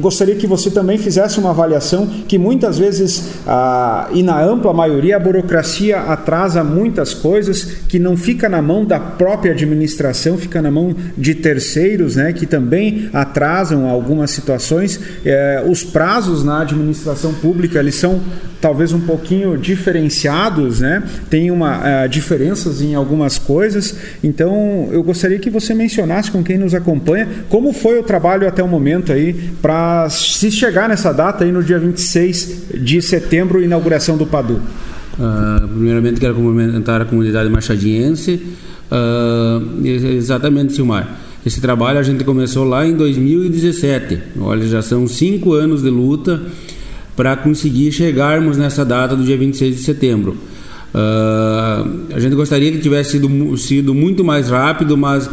Gostaria 0.00 0.34
que 0.34 0.46
você 0.46 0.70
também 0.70 0.98
fizesse 0.98 1.38
uma 1.38 1.50
avaliação 1.50 2.06
que 2.26 2.38
muitas 2.38 2.78
vezes, 2.78 3.40
ah, 3.46 4.08
e 4.12 4.22
na 4.22 4.42
ampla 4.42 4.72
maioria, 4.72 5.16
a 5.16 5.18
burocracia 5.18 6.00
atrasa 6.00 6.64
muitas 6.64 7.14
coisas 7.14 7.62
que 7.88 7.98
não 7.98 8.16
fica 8.16 8.48
na 8.48 8.62
mão 8.62 8.84
da 8.84 8.98
própria 8.98 9.52
administração, 9.52 10.38
fica 10.38 10.62
na 10.62 10.70
mão 10.70 10.94
de 11.16 11.34
terceiros, 11.34 12.16
né, 12.16 12.32
que 12.32 12.46
também 12.46 13.08
atrasam 13.12 13.88
algumas 13.88 14.30
situações. 14.30 14.98
Eh, 15.24 15.64
os 15.68 15.84
prazos 15.84 16.42
na 16.42 16.62
administração 16.62 17.34
pública 17.34 17.78
eles 17.78 17.94
são 17.94 18.20
talvez 18.60 18.92
um 18.92 19.00
pouquinho 19.00 19.56
diferenciados, 19.56 20.80
né? 20.80 21.02
Tem 21.30 21.50
uma 21.50 21.78
uh, 21.78 22.08
diferenças 22.08 22.82
em 22.82 22.94
algumas 22.94 23.38
coisas. 23.38 23.96
Então, 24.22 24.88
eu 24.92 25.02
gostaria 25.02 25.38
que 25.38 25.48
você 25.48 25.74
mencionasse 25.74 26.30
com 26.30 26.44
quem 26.44 26.58
nos 26.58 26.74
acompanha 26.74 27.26
como 27.48 27.72
foi 27.72 27.98
o 27.98 28.02
trabalho 28.02 28.46
até 28.46 28.62
o 28.62 28.68
momento 28.68 29.12
aí 29.12 29.32
para 29.62 29.89
se 30.08 30.50
chegar 30.50 30.88
nessa 30.88 31.12
data 31.12 31.44
aí 31.44 31.52
no 31.52 31.62
dia 31.62 31.78
26 31.78 32.64
de 32.74 33.00
setembro, 33.02 33.62
inauguração 33.62 34.16
do 34.16 34.26
Padu. 34.26 34.60
Uh, 35.18 35.68
primeiramente 35.68 36.20
quero 36.20 36.34
cumprimentar 36.34 37.02
a 37.02 37.04
comunidade 37.04 37.50
machadiense. 37.50 38.40
Uh, 38.90 39.86
exatamente, 39.86 40.72
Silmar. 40.72 41.08
Esse 41.44 41.60
trabalho 41.60 41.98
a 41.98 42.02
gente 42.02 42.22
começou 42.24 42.64
lá 42.64 42.86
em 42.86 42.94
2017. 42.94 44.18
Olha, 44.40 44.66
já 44.66 44.82
são 44.82 45.06
cinco 45.06 45.54
anos 45.54 45.82
de 45.82 45.88
luta 45.88 46.40
para 47.16 47.36
conseguir 47.36 47.92
chegarmos 47.92 48.56
nessa 48.56 48.84
data 48.84 49.16
do 49.16 49.24
dia 49.24 49.36
26 49.36 49.76
de 49.76 49.82
setembro. 49.82 50.36
Uh, 50.92 52.12
a 52.14 52.18
gente 52.18 52.34
gostaria 52.34 52.72
que 52.72 52.78
tivesse 52.78 53.12
sido, 53.12 53.56
sido 53.56 53.94
muito 53.94 54.24
mais 54.24 54.48
rápido, 54.48 54.96
mas 54.96 55.28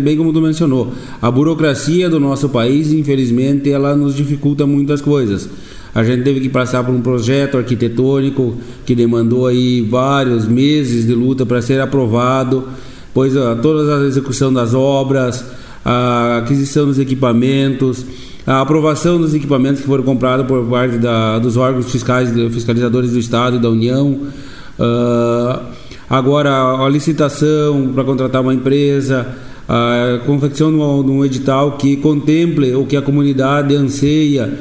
bem 0.00 0.16
como 0.16 0.32
tu 0.32 0.40
mencionou, 0.40 0.92
a 1.20 1.30
burocracia 1.30 2.08
do 2.08 2.18
nosso 2.18 2.48
país, 2.48 2.92
infelizmente, 2.92 3.70
ela 3.70 3.94
nos 3.94 4.14
dificulta 4.14 4.66
muitas 4.66 5.00
coisas. 5.00 5.48
A 5.94 6.02
gente 6.02 6.22
teve 6.22 6.40
que 6.40 6.48
passar 6.48 6.82
por 6.82 6.94
um 6.94 7.02
projeto 7.02 7.58
arquitetônico 7.58 8.56
que 8.86 8.94
demandou 8.94 9.46
aí 9.46 9.82
vários 9.82 10.48
meses 10.48 11.06
de 11.06 11.14
luta 11.14 11.44
para 11.44 11.60
ser 11.60 11.80
aprovado, 11.80 12.68
pois 13.12 13.36
uh, 13.36 13.56
toda 13.60 13.98
a 13.98 14.06
execução 14.06 14.50
das 14.50 14.72
obras, 14.72 15.44
a 15.84 16.38
aquisição 16.38 16.86
dos 16.86 16.98
equipamentos, 16.98 18.06
a 18.46 18.62
aprovação 18.62 19.20
dos 19.20 19.34
equipamentos 19.34 19.82
que 19.82 19.86
foram 19.86 20.02
comprados 20.02 20.46
por 20.46 20.64
parte 20.64 20.96
da, 20.96 21.38
dos 21.38 21.58
órgãos 21.58 21.90
fiscais, 21.90 22.30
fiscalizadores 22.50 23.10
do 23.10 23.18
Estado 23.18 23.56
e 23.56 23.58
da 23.58 23.68
União, 23.68 24.18
uh, 24.78 25.82
Agora, 26.12 26.84
a 26.84 26.88
licitação 26.90 27.90
para 27.94 28.04
contratar 28.04 28.42
uma 28.42 28.52
empresa, 28.52 29.34
a 29.66 30.20
confecção 30.26 30.70
de 31.02 31.10
um 31.10 31.24
edital 31.24 31.78
que 31.78 31.96
contemple 31.96 32.74
o 32.74 32.84
que 32.84 32.98
a 32.98 33.00
comunidade 33.00 33.74
anseia 33.74 34.52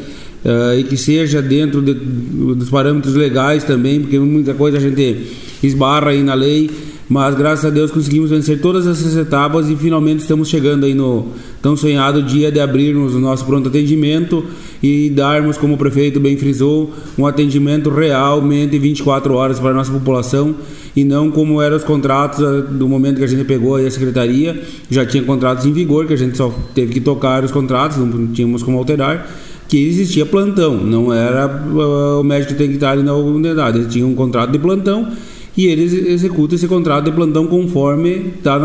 uh, 0.45 0.79
e 0.79 0.85
que 0.85 0.95
seja 0.95 1.41
dentro 1.41 1.81
de, 1.81 1.93
dos 1.93 2.69
parâmetros 2.69 3.15
legais 3.15 3.65
também, 3.65 3.99
porque 3.99 4.17
muita 4.17 4.53
coisa 4.53 4.77
a 4.77 4.79
gente 4.79 5.27
esbarra 5.61 6.11
aí 6.11 6.23
na 6.23 6.35
lei 6.35 6.71
mas 7.11 7.35
graças 7.35 7.65
a 7.65 7.69
Deus 7.69 7.91
conseguimos 7.91 8.29
vencer 8.29 8.61
todas 8.61 8.87
essas 8.87 9.17
etapas 9.17 9.69
e 9.69 9.75
finalmente 9.75 10.19
estamos 10.19 10.47
chegando 10.47 10.85
aí 10.85 10.93
no 10.93 11.27
tão 11.61 11.75
sonhado 11.75 12.23
dia 12.23 12.49
de 12.49 12.57
abrirmos 12.57 13.13
o 13.13 13.19
nosso 13.19 13.45
pronto 13.45 13.67
atendimento 13.67 14.45
e 14.81 15.09
darmos, 15.09 15.57
como 15.57 15.73
o 15.73 15.77
prefeito 15.77 16.21
bem 16.21 16.37
frisou, 16.37 16.89
um 17.17 17.27
atendimento 17.27 17.89
realmente 17.89 18.79
24 18.79 19.33
horas 19.33 19.59
para 19.59 19.71
a 19.71 19.73
nossa 19.73 19.91
população 19.91 20.55
e 20.95 21.03
não 21.03 21.29
como 21.29 21.61
eram 21.61 21.75
os 21.75 21.83
contratos 21.83 22.39
eh, 22.39 22.61
do 22.71 22.87
momento 22.87 23.17
que 23.17 23.25
a 23.25 23.27
gente 23.27 23.43
pegou 23.43 23.75
aí 23.75 23.85
a 23.85 23.91
secretaria, 23.91 24.63
já 24.89 25.05
tinha 25.05 25.21
contratos 25.21 25.65
em 25.65 25.73
vigor, 25.73 26.07
que 26.07 26.13
a 26.13 26.17
gente 26.17 26.37
só 26.37 26.49
teve 26.73 26.93
que 26.93 27.01
tocar 27.01 27.43
os 27.43 27.51
contratos, 27.51 27.97
não 27.97 28.27
tínhamos 28.27 28.63
como 28.63 28.77
alterar 28.77 29.29
que 29.67 29.85
existia 29.85 30.25
plantão, 30.25 30.77
não 30.77 31.13
era 31.13 31.47
uh, 31.47 32.21
o 32.21 32.23
médico 32.23 32.53
tem 32.53 32.69
que 32.69 32.75
estar 32.75 32.91
ali 32.91 33.03
na 33.03 33.13
unidade, 33.13 33.79
ele 33.79 33.87
tinha 33.87 34.07
um 34.07 34.15
contrato 34.15 34.51
de 34.51 34.59
plantão 34.59 35.11
e 35.55 35.67
eles 35.67 35.93
executam 35.93 36.55
esse 36.55 36.67
contrato 36.67 37.05
de 37.05 37.11
plantão 37.11 37.47
conforme 37.47 38.33
está 38.37 38.59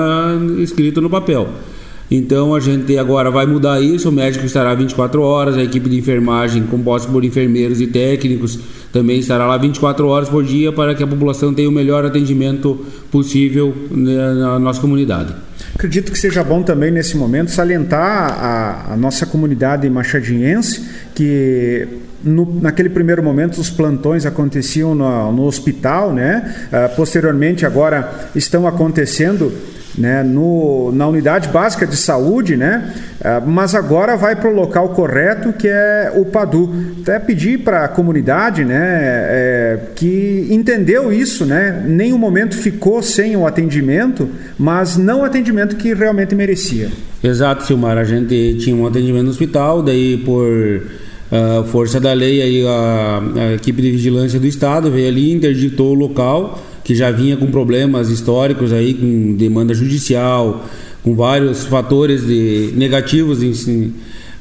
escrito 0.59 1.01
no 1.01 1.11
papel. 1.11 1.49
Então 2.11 2.55
a 2.55 2.61
gente 2.61 2.97
agora 2.97 3.31
vai 3.31 3.47
mudar 3.47 3.81
isso, 3.81 4.09
o 4.09 4.13
médico 4.13 4.47
estará 4.47 4.75
24 4.75 5.21
horas, 5.21 5.57
a 5.57 5.63
equipe 5.63 5.89
de 5.89 5.99
enfermagem 5.99 6.63
composta 6.65 7.11
por 7.11 7.25
enfermeiros 7.25 7.81
e 7.81 7.89
técnicos 7.89 8.59
também 8.93 9.19
estará 9.19 9.47
lá 9.47 9.59
24 9.59 10.07
horas 10.07 10.29
por 10.29 10.43
dia 10.43 10.73
para 10.73 10.95
que 10.95 11.03
a 11.03 11.07
população 11.07 11.53
tenha 11.53 11.69
o 11.69 11.73
melhor 11.73 12.07
atendimento 12.07 12.83
possível 13.11 13.75
né, 13.91 14.33
na 14.35 14.59
nossa 14.59 14.81
comunidade. 14.81 15.35
Acredito 15.75 16.11
que 16.11 16.19
seja 16.19 16.43
bom 16.43 16.63
também 16.63 16.91
nesse 16.91 17.15
momento 17.15 17.51
salientar 17.51 18.03
a, 18.03 18.95
a 18.95 18.97
nossa 18.97 19.27
comunidade 19.27 19.91
machadiense 19.91 20.83
que 21.15 21.87
no, 22.23 22.61
naquele 22.61 22.89
primeiro 22.89 23.23
momento 23.23 23.61
os 23.61 23.71
plantões 23.71 24.27
aconteciam 24.27 24.95
no, 24.95 25.33
no 25.33 25.45
hospital, 25.45 26.13
né? 26.13 26.55
Uh, 26.69 26.97
posteriormente 26.97 27.65
agora 27.65 28.29
estão 28.35 28.67
acontecendo 28.67 29.53
né, 29.97 30.23
no, 30.23 30.93
na 30.93 31.09
unidade 31.09 31.49
básica 31.49 31.87
de 31.87 31.97
saúde, 31.97 32.57
né, 32.57 32.93
uh, 33.21 33.49
mas 33.49 33.75
agora 33.75 34.17
vai 34.17 34.37
para 34.37 34.51
o 34.51 34.53
local 34.53 34.91
correto 34.91 35.53
que 35.53 35.69
é 35.69 36.13
o 36.15 36.25
PADU. 36.27 36.71
Até 37.03 37.19
pedir 37.19 37.61
para 37.61 37.85
a 37.85 37.89
comunidade 37.89 38.65
né, 38.65 38.77
é, 38.79 39.79
que 39.95 40.47
entendeu 40.51 41.13
isso, 41.13 41.47
né, 41.47 41.83
nenhum 41.87 42.19
momento 42.19 42.57
ficou 42.57 43.03
sem 43.03 43.37
o 43.37 43.47
atendimento, 43.47 44.29
mas 44.59 44.97
não 44.97 45.21
o 45.21 45.25
atendimento 45.25 45.77
que 45.77 45.95
realmente 45.95 46.35
merecia. 46.35 46.91
Exato, 47.23 47.65
Silmar. 47.65 47.97
A 47.97 48.05
gente 48.05 48.59
tinha 48.61 48.77
um 48.77 48.87
atendimento 48.87 49.25
no 49.25 49.31
hospital, 49.31 49.83
daí 49.83 50.19
por 50.19 50.83
Uh, 51.27 51.65
força 51.65 51.99
da 51.99 52.13
lei, 52.13 52.41
aí 52.41 52.65
a, 52.65 53.23
a, 53.35 53.55
equipe 53.55 53.83
de 53.83 53.91
vigilância 53.91 54.39
do 54.39 54.47
estado 54.47 54.93
veio 54.93 55.09
ali, 55.09 55.33
interditou 55.33 55.91
o 55.91 55.95
local, 55.95 56.63
que 56.85 56.95
já 56.95 57.11
vinha 57.11 57.37
com 57.37 57.49
problemas 57.49 58.11
históricos 58.11 58.73
aí, 58.73 58.95
com 58.95 59.35
demanda 59.35 59.75
judicial, 59.75 60.65
com 61.03 61.17
vários 61.17 61.65
fatores 61.65 62.25
de, 62.25 62.73
negativos 62.77 63.43
em, 63.43 63.93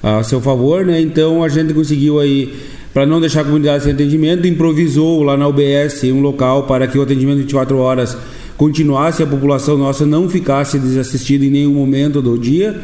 a 0.04 0.22
seu 0.22 0.39
favor, 0.39 0.86
né? 0.86 1.01
Então 1.01 1.44
a 1.44 1.50
gente 1.50 1.74
conseguiu 1.74 2.20
aí, 2.20 2.54
para 2.94 3.04
não 3.04 3.20
deixar 3.20 3.42
a 3.42 3.46
comunidade 3.46 3.84
sem 3.84 3.94
atendimento, 3.94 4.46
improvisou 4.46 5.24
lá 5.24 5.36
na 5.36 5.48
UBS 5.48 6.04
um 6.04 6.22
local 6.22 6.68
para 6.68 6.86
que 6.86 7.00
o 7.00 7.01
atendimento 7.01 7.38
24 7.38 7.77
horas 7.80 8.15
continuasse, 8.56 9.24
a 9.24 9.27
população 9.27 9.75
nossa 9.75 10.06
não 10.06 10.30
ficasse 10.30 10.77
desassistida 10.77 11.44
em 11.44 11.50
nenhum 11.50 11.74
momento 11.74 12.22
do 12.22 12.38
dia, 12.38 12.80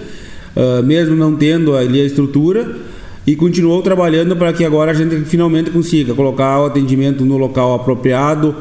uh, 0.56 0.84
mesmo 0.84 1.16
não 1.16 1.36
tendo 1.36 1.76
ali 1.76 2.02
a 2.02 2.06
estrutura 2.06 2.90
e 3.26 3.36
continuou 3.36 3.82
trabalhando 3.82 4.36
para 4.36 4.52
que 4.52 4.66
agora 4.66 4.92
a 4.92 4.94
gente 4.94 5.16
finalmente 5.26 5.70
consiga 5.70 6.14
colocar 6.14 6.62
o 6.62 6.66
atendimento 6.66 7.24
no 7.24 7.38
local 7.38 7.76
apropriado, 7.76 8.56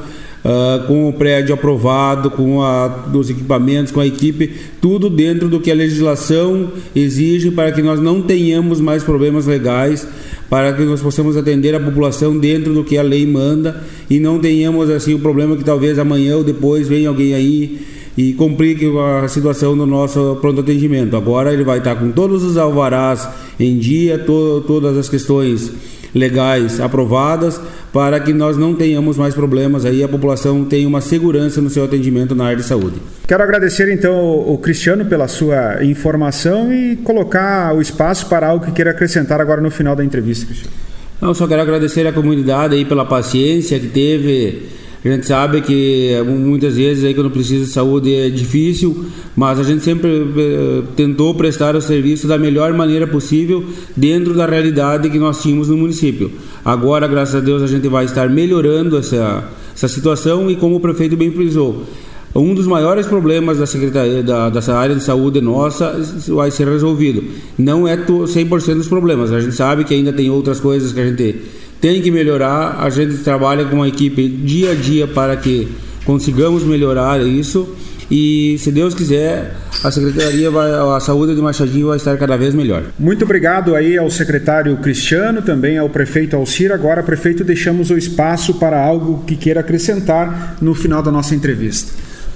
uh, 0.45 0.87
com 0.87 1.09
o 1.09 1.13
prédio 1.13 1.55
aprovado, 1.55 2.31
com 2.31 2.63
a, 2.63 3.09
os 3.13 3.31
equipamentos, 3.31 3.93
com 3.93 4.01
a 4.01 4.07
equipe, 4.07 4.55
tudo 4.81 5.09
dentro 5.09 5.49
do 5.49 5.61
que 5.61 5.71
a 5.71 5.75
legislação 5.75 6.73
exige 6.95 7.51
para 7.51 7.73
que 7.73 7.83
nós 7.83 8.01
não 8.01 8.21
tenhamos 8.21 8.81
mais 8.81 9.03
problemas 9.03 9.47
legais, 9.47 10.07
para 10.49 10.73
que 10.73 10.83
nós 10.83 11.01
possamos 11.01 11.37
atender 11.37 11.75
a 11.75 11.81
população 11.81 12.37
dentro 12.37 12.75
do 12.75 12.85
que 12.85 12.99
a 12.99 13.03
lei 13.03 13.27
manda 13.27 13.83
e 14.11 14.19
não 14.19 14.39
tenhamos 14.39 14.91
assim 14.91 15.15
o 15.15 15.21
problema 15.21 15.57
que 15.57 15.65
talvez 15.65 15.99
amanhã 15.99 16.37
ou 16.37 16.45
depois 16.45 16.89
venha 16.89 17.09
alguém 17.09 17.35
aí 17.35 17.81
e 18.17 18.33
complique 18.35 18.87
a 19.23 19.29
situação 19.29 19.77
do 19.77 19.87
nosso 19.87 20.39
pronto 20.41 20.61
atendimento. 20.61 21.17
Agora 21.17 21.53
ele 21.53 21.65
vai 21.65 21.79
estar 21.79 21.95
com 21.97 22.11
todos 22.11 22.43
os 22.43 22.57
alvarás 22.57 23.29
em 23.59 23.79
dia, 23.79 24.19
to 24.19 24.65
todas 24.67 24.97
as 24.97 25.09
questões 25.09 25.73
legais 26.15 26.81
aprovadas 26.81 27.61
para 27.93 28.19
que 28.21 28.33
nós 28.33 28.57
não 28.57 28.75
tenhamos 28.75 29.17
mais 29.17 29.35
problemas 29.35 29.85
aí 29.85 30.03
a 30.03 30.09
população 30.09 30.65
tenha 30.65 30.87
uma 30.87 31.01
segurança 31.01 31.61
no 31.61 31.71
seu 31.71 31.85
atendimento 31.85 32.35
na 32.35 32.45
área 32.45 32.57
de 32.57 32.63
saúde. 32.63 32.97
Quero 33.27 33.43
agradecer 33.43 33.93
então 33.93 34.17
o 34.49 34.59
Cristiano 34.59 35.05
pela 35.05 35.29
sua 35.29 35.85
informação 35.85 36.73
e 36.73 36.97
colocar 36.97 37.75
o 37.75 37.81
espaço 37.81 38.27
para 38.27 38.49
algo 38.49 38.65
que 38.65 38.73
queira 38.73 38.91
acrescentar 38.91 39.41
agora 39.41 39.61
no 39.61 39.71
final 39.71 39.95
da 39.97 40.05
entrevista, 40.05 40.47
Cristiano. 40.47 40.73
Não, 41.21 41.35
só 41.35 41.47
quero 41.47 41.61
agradecer 41.61 42.07
a 42.07 42.13
comunidade 42.13 42.75
aí 42.75 42.85
pela 42.85 43.05
paciência 43.05 43.79
que 43.79 43.89
teve 43.89 44.69
a 45.03 45.09
gente 45.09 45.27
sabe 45.27 45.63
que 45.63 46.15
muitas 46.27 46.77
vezes 46.77 47.05
aí 47.05 47.15
quando 47.15 47.31
precisa 47.31 47.65
de 47.65 47.71
saúde 47.71 48.15
é 48.15 48.29
difícil, 48.29 49.07
mas 49.35 49.59
a 49.59 49.63
gente 49.63 49.83
sempre 49.83 50.11
eh, 50.11 50.83
tentou 50.95 51.35
prestar 51.35 51.75
o 51.75 51.81
serviço 51.81 52.29
da 52.29 52.37
melhor 52.37 52.75
maneira 52.75 53.07
possível 53.07 53.65
dentro 53.97 54.35
da 54.35 54.45
realidade 54.45 55.09
que 55.09 55.19
nós 55.19 55.41
tínhamos 55.41 55.69
no 55.69 55.77
município. 55.79 56.31
Agora, 56.63 57.09
graças 57.09 57.35
a 57.35 57.41
Deus, 57.41 57.63
a 57.63 57.67
gente 57.67 57.89
vai 57.89 58.05
estar 58.05 58.29
melhorando 58.29 58.99
essa, 58.99 59.49
essa 59.75 59.89
situação 59.89 60.51
e 60.51 60.57
como 60.57 60.77
o 60.77 60.81
prefeito 60.81 61.17
bem 61.17 61.31
frisou, 61.31 61.87
um 62.35 62.55
dos 62.55 62.67
maiores 62.67 63.07
problemas 63.07 63.59
da 63.59 63.67
secretaria 63.67 64.23
da, 64.23 64.51
dessa 64.51 64.75
área 64.77 64.95
de 64.95 65.03
saúde 65.03 65.41
nossa 65.41 65.99
vai 66.29 66.51
ser 66.51 66.69
resolvido. 66.69 67.25
Não 67.59 67.89
é 67.89 67.97
100% 67.97 68.75
dos 68.75 68.87
problemas. 68.87 69.33
A 69.33 69.41
gente 69.41 69.55
sabe 69.55 69.83
que 69.83 69.95
ainda 69.95 70.13
tem 70.13 70.31
outras 70.31 70.61
coisas 70.61 70.93
que 70.93 71.01
a 71.01 71.07
gente 71.09 71.37
tem 71.81 72.03
que 72.03 72.11
melhorar. 72.11 72.79
A 72.81 72.91
gente 72.91 73.19
trabalha 73.19 73.65
com 73.65 73.83
a 73.83 73.89
equipe 73.89 74.29
dia 74.29 74.73
a 74.73 74.75
dia 74.75 75.07
para 75.07 75.37
que 75.37 75.69
consigamos 76.05 76.63
melhorar 76.65 77.21
isso. 77.21 77.77
E 78.11 78.57
se 78.59 78.73
Deus 78.73 78.93
quiser, 78.93 79.55
a 79.85 79.91
Secretaria 79.91 80.51
vai, 80.51 80.69
a 80.73 80.99
Saúde 80.99 81.33
de 81.33 81.41
Machadinho 81.41 81.87
vai 81.87 81.97
estar 81.97 82.17
cada 82.17 82.37
vez 82.37 82.53
melhor. 82.53 82.83
Muito 82.99 83.25
obrigado 83.25 83.77
aí 83.77 83.97
ao 83.97 84.11
secretário 84.11 84.77
Cristiano, 84.79 85.43
também 85.43 85.79
ao 85.79 85.89
prefeito 85.89 86.35
Alcir. 86.35 86.73
Agora, 86.73 87.05
prefeito, 87.05 87.45
deixamos 87.45 87.89
o 87.91 87.97
espaço 87.97 88.55
para 88.55 88.85
algo 88.85 89.23
que 89.25 89.37
queira 89.37 89.61
acrescentar 89.61 90.57
no 90.61 90.75
final 90.75 91.03
da 91.03 91.13
nossa 91.13 91.37
entrevista. 91.37 91.93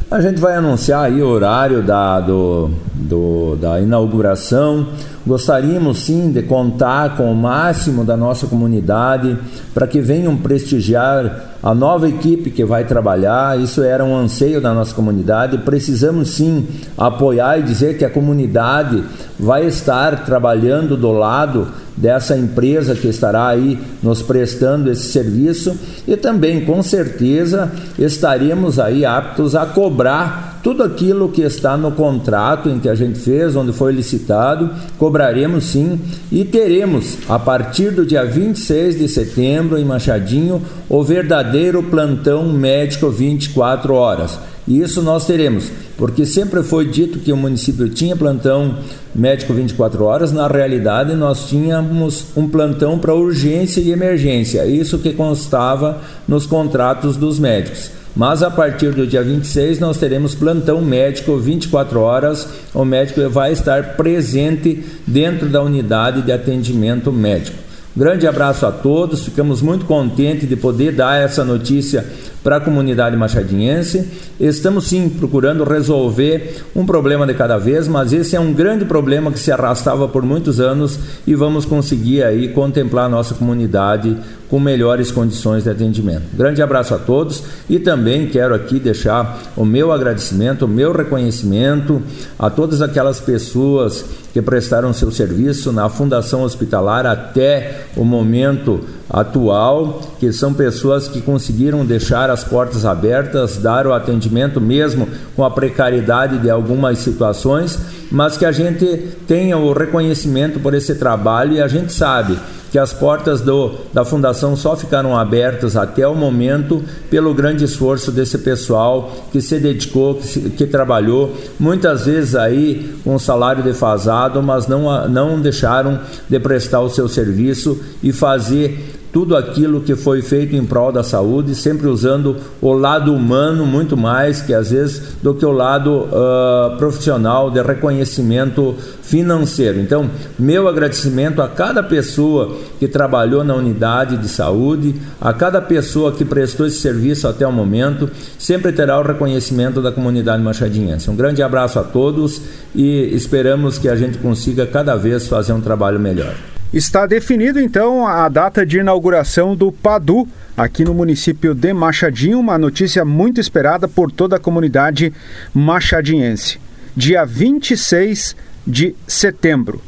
A 0.09 0.21
gente 0.21 0.39
vai 0.39 0.55
anunciar 0.55 1.07
aí 1.07 1.21
o 1.21 1.27
horário 1.27 1.83
da, 1.83 2.21
do, 2.21 2.71
do, 2.95 3.57
da 3.57 3.81
inauguração. 3.81 4.91
Gostaríamos 5.27 6.01
sim 6.01 6.31
de 6.31 6.43
contar 6.43 7.17
com 7.17 7.33
o 7.33 7.35
máximo 7.35 8.05
da 8.05 8.15
nossa 8.15 8.47
comunidade 8.47 9.39
para 9.73 9.87
que 9.87 9.99
venham 10.01 10.37
prestigiar 10.37 11.57
a 11.63 11.75
nova 11.75 12.07
equipe 12.07 12.51
que 12.51 12.63
vai 12.63 12.85
trabalhar. 12.85 13.59
Isso 13.59 13.83
era 13.83 14.05
um 14.05 14.15
anseio 14.15 14.61
da 14.61 14.75
nossa 14.75 14.95
comunidade. 14.95 15.57
Precisamos 15.59 16.29
sim 16.31 16.67
apoiar 16.97 17.59
e 17.59 17.63
dizer 17.63 17.97
que 17.97 18.05
a 18.05 18.11
comunidade 18.11 19.03
vai 19.39 19.67
estar 19.67 20.27
trabalhando 20.27 20.95
do 20.95 21.11
lado 21.11 21.69
dessa 21.97 22.37
empresa 22.37 22.95
que 22.95 23.09
estará 23.09 23.49
aí 23.49 23.79
nos 24.03 24.21
prestando 24.21 24.91
esse 24.91 25.05
serviço 25.05 25.75
e 26.07 26.17
também 26.17 26.65
com 26.65 26.83
certeza 26.83 27.73
estaremos 27.99 28.79
aí 28.79 29.07
aptos 29.07 29.55
a 29.55 29.65
cobrar 29.65 30.54
tudo 30.65 30.83
aquilo 30.83 31.29
que 31.29 31.43
está 31.43 31.77
no 31.77 31.93
contrato 31.93 32.71
em 32.71 32.81
que 32.81 32.89
a 32.89 32.95
gente 32.95 33.19
fez, 33.19 33.55
onde 33.55 33.71
foi 33.71 33.93
licitado, 33.93 34.71
cobraremos 34.97 35.65
sim 35.65 36.01
e 36.33 36.43
teremos 36.43 37.19
a 37.29 37.39
partir 37.39 37.91
do 37.91 38.07
dia 38.07 38.25
26 38.25 38.99
de 38.99 39.07
setembro 39.07 39.77
em 39.77 39.85
Machadinho 39.85 40.63
o 40.89 41.05
verdadeiro 41.05 41.83
plantão 41.83 42.51
médico 42.51 43.11
24 43.11 43.93
horas. 43.93 44.39
Isso 44.67 45.03
nós 45.03 45.27
teremos, 45.27 45.71
porque 45.99 46.25
sempre 46.25 46.63
foi 46.63 46.89
dito 46.89 47.19
que 47.19 47.31
o 47.31 47.37
município 47.37 47.87
tinha 47.91 48.17
plantão 48.17 48.79
médico 49.15 49.53
24 49.53 50.03
horas, 50.03 50.33
na 50.33 50.49
realidade 50.49 51.15
nós 51.15 51.47
tínhamos 51.47 52.29
um 52.35 52.49
plantão 52.49 52.99
para 52.99 53.15
urgência 53.15 53.83
e 53.83 53.93
emergência, 53.93 54.65
isso 54.65 54.99
que 54.99 55.13
constava 55.13 56.01
nos 56.27 56.47
contratos 56.47 57.19
dos 57.19 57.39
médicos. 57.39 57.91
Mas 58.15 58.43
a 58.43 58.51
partir 58.51 58.93
do 58.93 59.07
dia 59.07 59.23
26 59.23 59.81
nós 59.81 59.99
teremos 59.99 60.35
plantão 60.35 60.81
médico 60.81 61.37
24 61.37 62.01
horas. 62.01 62.49
O 62.73 62.85
médico 62.85 63.29
vai 63.29 63.53
estar 63.53 63.97
presente 63.97 64.85
dentro 65.07 65.49
da 65.49 65.63
unidade 65.63 66.23
de 66.23 66.31
atendimento 66.31 67.11
médico. 67.11 67.65
Grande 67.97 68.27
abraço 68.27 68.67
a 68.67 68.73
todos, 68.73 69.25
ficamos 69.25 69.63
muito 69.63 69.85
contentes 69.85 70.49
de 70.49 70.57
poder 70.57 70.93
dar 70.93 71.17
essa 71.17 71.45
notícia 71.45 72.05
para 72.43 72.57
a 72.57 72.61
comunidade 72.61 73.17
machadiense. 73.17 74.05
Estamos 74.39 74.89
sim 74.89 75.09
procurando 75.09 75.63
resolver 75.63 76.65
um 76.75 76.85
problema 76.85 77.25
de 77.25 77.35
cada 77.35 77.57
vez, 77.57 77.87
mas 77.87 78.13
esse 78.13 78.35
é 78.35 78.41
um 78.41 78.53
grande 78.53 78.85
problema 78.85 79.31
que 79.31 79.39
se 79.39 79.53
arrastava 79.53 80.09
por 80.09 80.25
muitos 80.25 80.59
anos 80.59 80.99
e 81.25 81.37
vamos 81.37 81.65
conseguir 81.65 82.25
aí 82.25 82.49
contemplar 82.49 83.07
a 83.07 83.09
nossa 83.09 83.35
comunidade 83.35 84.17
com 84.55 84.61
melhores 84.61 85.11
condições 85.11 85.65
de 85.65 85.71
atendimento. 85.71 86.23
Grande 86.33 86.63
abraço 86.63 86.95
a 86.95 86.99
todos 86.99 87.43
e 87.69 87.81
também 87.81 88.29
quero 88.29 88.55
aqui 88.55 88.79
deixar 88.79 89.43
o 89.57 89.65
meu 89.65 89.91
agradecimento, 89.91 90.65
o 90.65 90.69
meu 90.69 90.93
reconhecimento 90.93 92.01
a 92.39 92.49
todas 92.49 92.81
aquelas 92.81 93.19
pessoas 93.19 94.05
que 94.33 94.41
prestaram 94.41 94.93
seu 94.93 95.11
serviço 95.11 95.73
na 95.73 95.89
Fundação 95.89 96.45
Hospitalar 96.45 97.05
até 97.05 97.87
o 97.97 98.05
momento 98.05 98.81
atual, 99.11 100.01
que 100.21 100.33
são 100.33 100.55
pessoas 100.55 101.09
que 101.09 101.21
conseguiram 101.21 101.85
deixar 101.85 102.31
as 102.31 102.45
portas 102.45 102.85
abertas, 102.85 103.57
dar 103.57 103.89
o 103.89 103.93
atendimento 103.93 104.61
mesmo 104.61 105.09
com 105.35 105.43
a 105.45 105.51
precariedade 105.51 106.39
de 106.39 106.49
algumas 106.49 107.01
situações, 107.01 107.77
mas 108.09 108.37
que 108.37 108.45
a 108.45 108.53
gente 108.53 108.87
tenha 109.27 109.59
o 109.59 109.73
reconhecimento 109.73 110.61
por 110.61 110.75
esse 110.75 110.95
trabalho 110.95 111.55
e 111.55 111.61
a 111.61 111.67
gente 111.67 111.93
sabe 111.93 112.39
que 112.75 112.79
as 112.81 112.93
portas 112.93 113.41
do, 113.41 113.71
da 113.93 114.05
fundação 114.05 114.57
só 114.57 114.75
ficaram 114.75 115.17
abertas 115.17 115.77
até 115.77 116.09
o 116.09 116.15
momento 116.17 116.83
pelo 117.09 117.33
grande 117.33 117.63
esforço 117.63 118.11
desse 118.11 118.37
pessoal 118.39 119.13
que 119.31 119.41
se 119.41 119.61
dedicou, 119.61 120.17
que, 120.17 120.27
se, 120.27 120.41
que 120.51 120.67
trabalhou, 120.67 121.33
muitas 121.57 122.07
vezes 122.07 122.35
aí 122.35 122.97
com 123.05 123.15
um 123.15 123.19
salário 123.21 123.63
defasado, 123.63 124.43
mas 124.43 124.67
não, 124.67 125.09
não 125.09 125.41
deixaram 125.41 126.01
de 126.29 126.41
prestar 126.41 126.81
o 126.81 126.89
seu 126.89 127.07
serviço 127.07 127.81
e 128.03 128.13
fazer 128.13 128.94
tudo 129.15 129.37
aquilo 129.37 129.81
que 129.81 129.95
foi 129.95 130.23
feito 130.23 130.57
em 130.57 130.67
prol 130.67 130.91
da 130.91 131.05
saúde, 131.05 131.55
sempre 131.55 131.87
usando 131.87 132.37
o 132.61 132.73
lado 132.73 133.15
humano 133.15 133.65
muito 133.65 133.97
mais 133.97 134.41
que 134.41 134.53
às 134.53 134.73
vezes 134.73 135.15
do 135.23 135.33
que 135.33 135.47
o 135.47 135.53
lado 135.53 136.09
uh, 136.09 136.77
profissional 136.79 137.49
de 137.49 137.63
reconhecimento 137.63 138.75
financeiro. 139.03 139.79
Então, 139.79 140.11
meu 140.37 140.67
agradecimento 140.67 141.41
a 141.41 141.47
cada 141.47 141.81
pessoa 141.81 142.57
que 142.81 142.89
trabalhou 142.89 143.45
na 143.45 143.55
unidade 143.55 144.17
de 144.17 144.29
saúde, 144.29 144.97
a 145.21 145.33
cada 145.33 145.63
pessoa 145.63 146.11
que 146.11 146.25
prestou 146.25 146.67
esse 146.67 146.79
serviço 146.79 147.29
até 147.29 147.47
o 147.47 147.53
momento, 147.53 148.11
sempre 148.37 148.73
terá 148.73 148.99
o 148.99 149.05
reconhecimento 149.05 149.81
da 149.81 149.93
comunidade 149.93 150.43
machadinhense. 150.43 151.09
Um 151.09 151.15
grande 151.15 151.41
abraço 151.41 151.79
a 151.79 151.85
todos 151.85 152.41
e 152.75 153.15
esperamos 153.15 153.79
que 153.79 153.89
a 153.89 153.95
gente 153.95 154.19
consiga 154.19 154.67
cada 154.67 154.97
vez 154.97 155.29
fazer 155.29 155.53
um 155.53 155.61
trabalho 155.61 156.01
melhor. 156.01 156.35
Está 156.75 157.07
definido 157.07 157.61
então 157.61 158.05
a 158.05 158.29
data 158.29 158.67
de 158.67 158.79
inauguração 158.79 159.55
do 159.55 159.71
PADU 159.71 160.27
aqui 160.57 160.83
no 160.83 160.93
município 160.93 161.55
de 161.55 161.73
Machadinho, 161.73 162.41
uma 162.41 162.59
notícia 162.59 163.05
muito 163.05 163.41
esperada 163.41 163.87
por 163.87 164.11
toda 164.11 164.35
a 164.35 164.41
comunidade 164.41 165.13
machadiense. 165.55 166.59
Dia 166.97 167.25
26 167.25 168.35
de 168.67 168.97
setembro. 169.07 169.81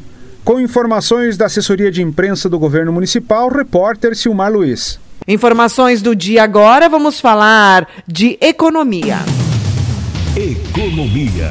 Com 0.44 0.61
informações 0.61 1.37
da 1.37 1.46
assessoria 1.46 1.90
de 1.90 2.03
imprensa 2.03 2.49
do 2.49 2.57
governo 2.57 2.92
municipal, 2.92 3.49
repórter 3.49 4.14
Silmar 4.14 4.53
Luiz. 4.53 5.01
Informações 5.27 6.01
do 6.01 6.14
dia 6.14 6.44
agora, 6.44 6.88
vamos 6.88 7.18
falar 7.18 7.88
de 8.07 8.38
economia. 8.40 9.18
Economia. 10.37 11.51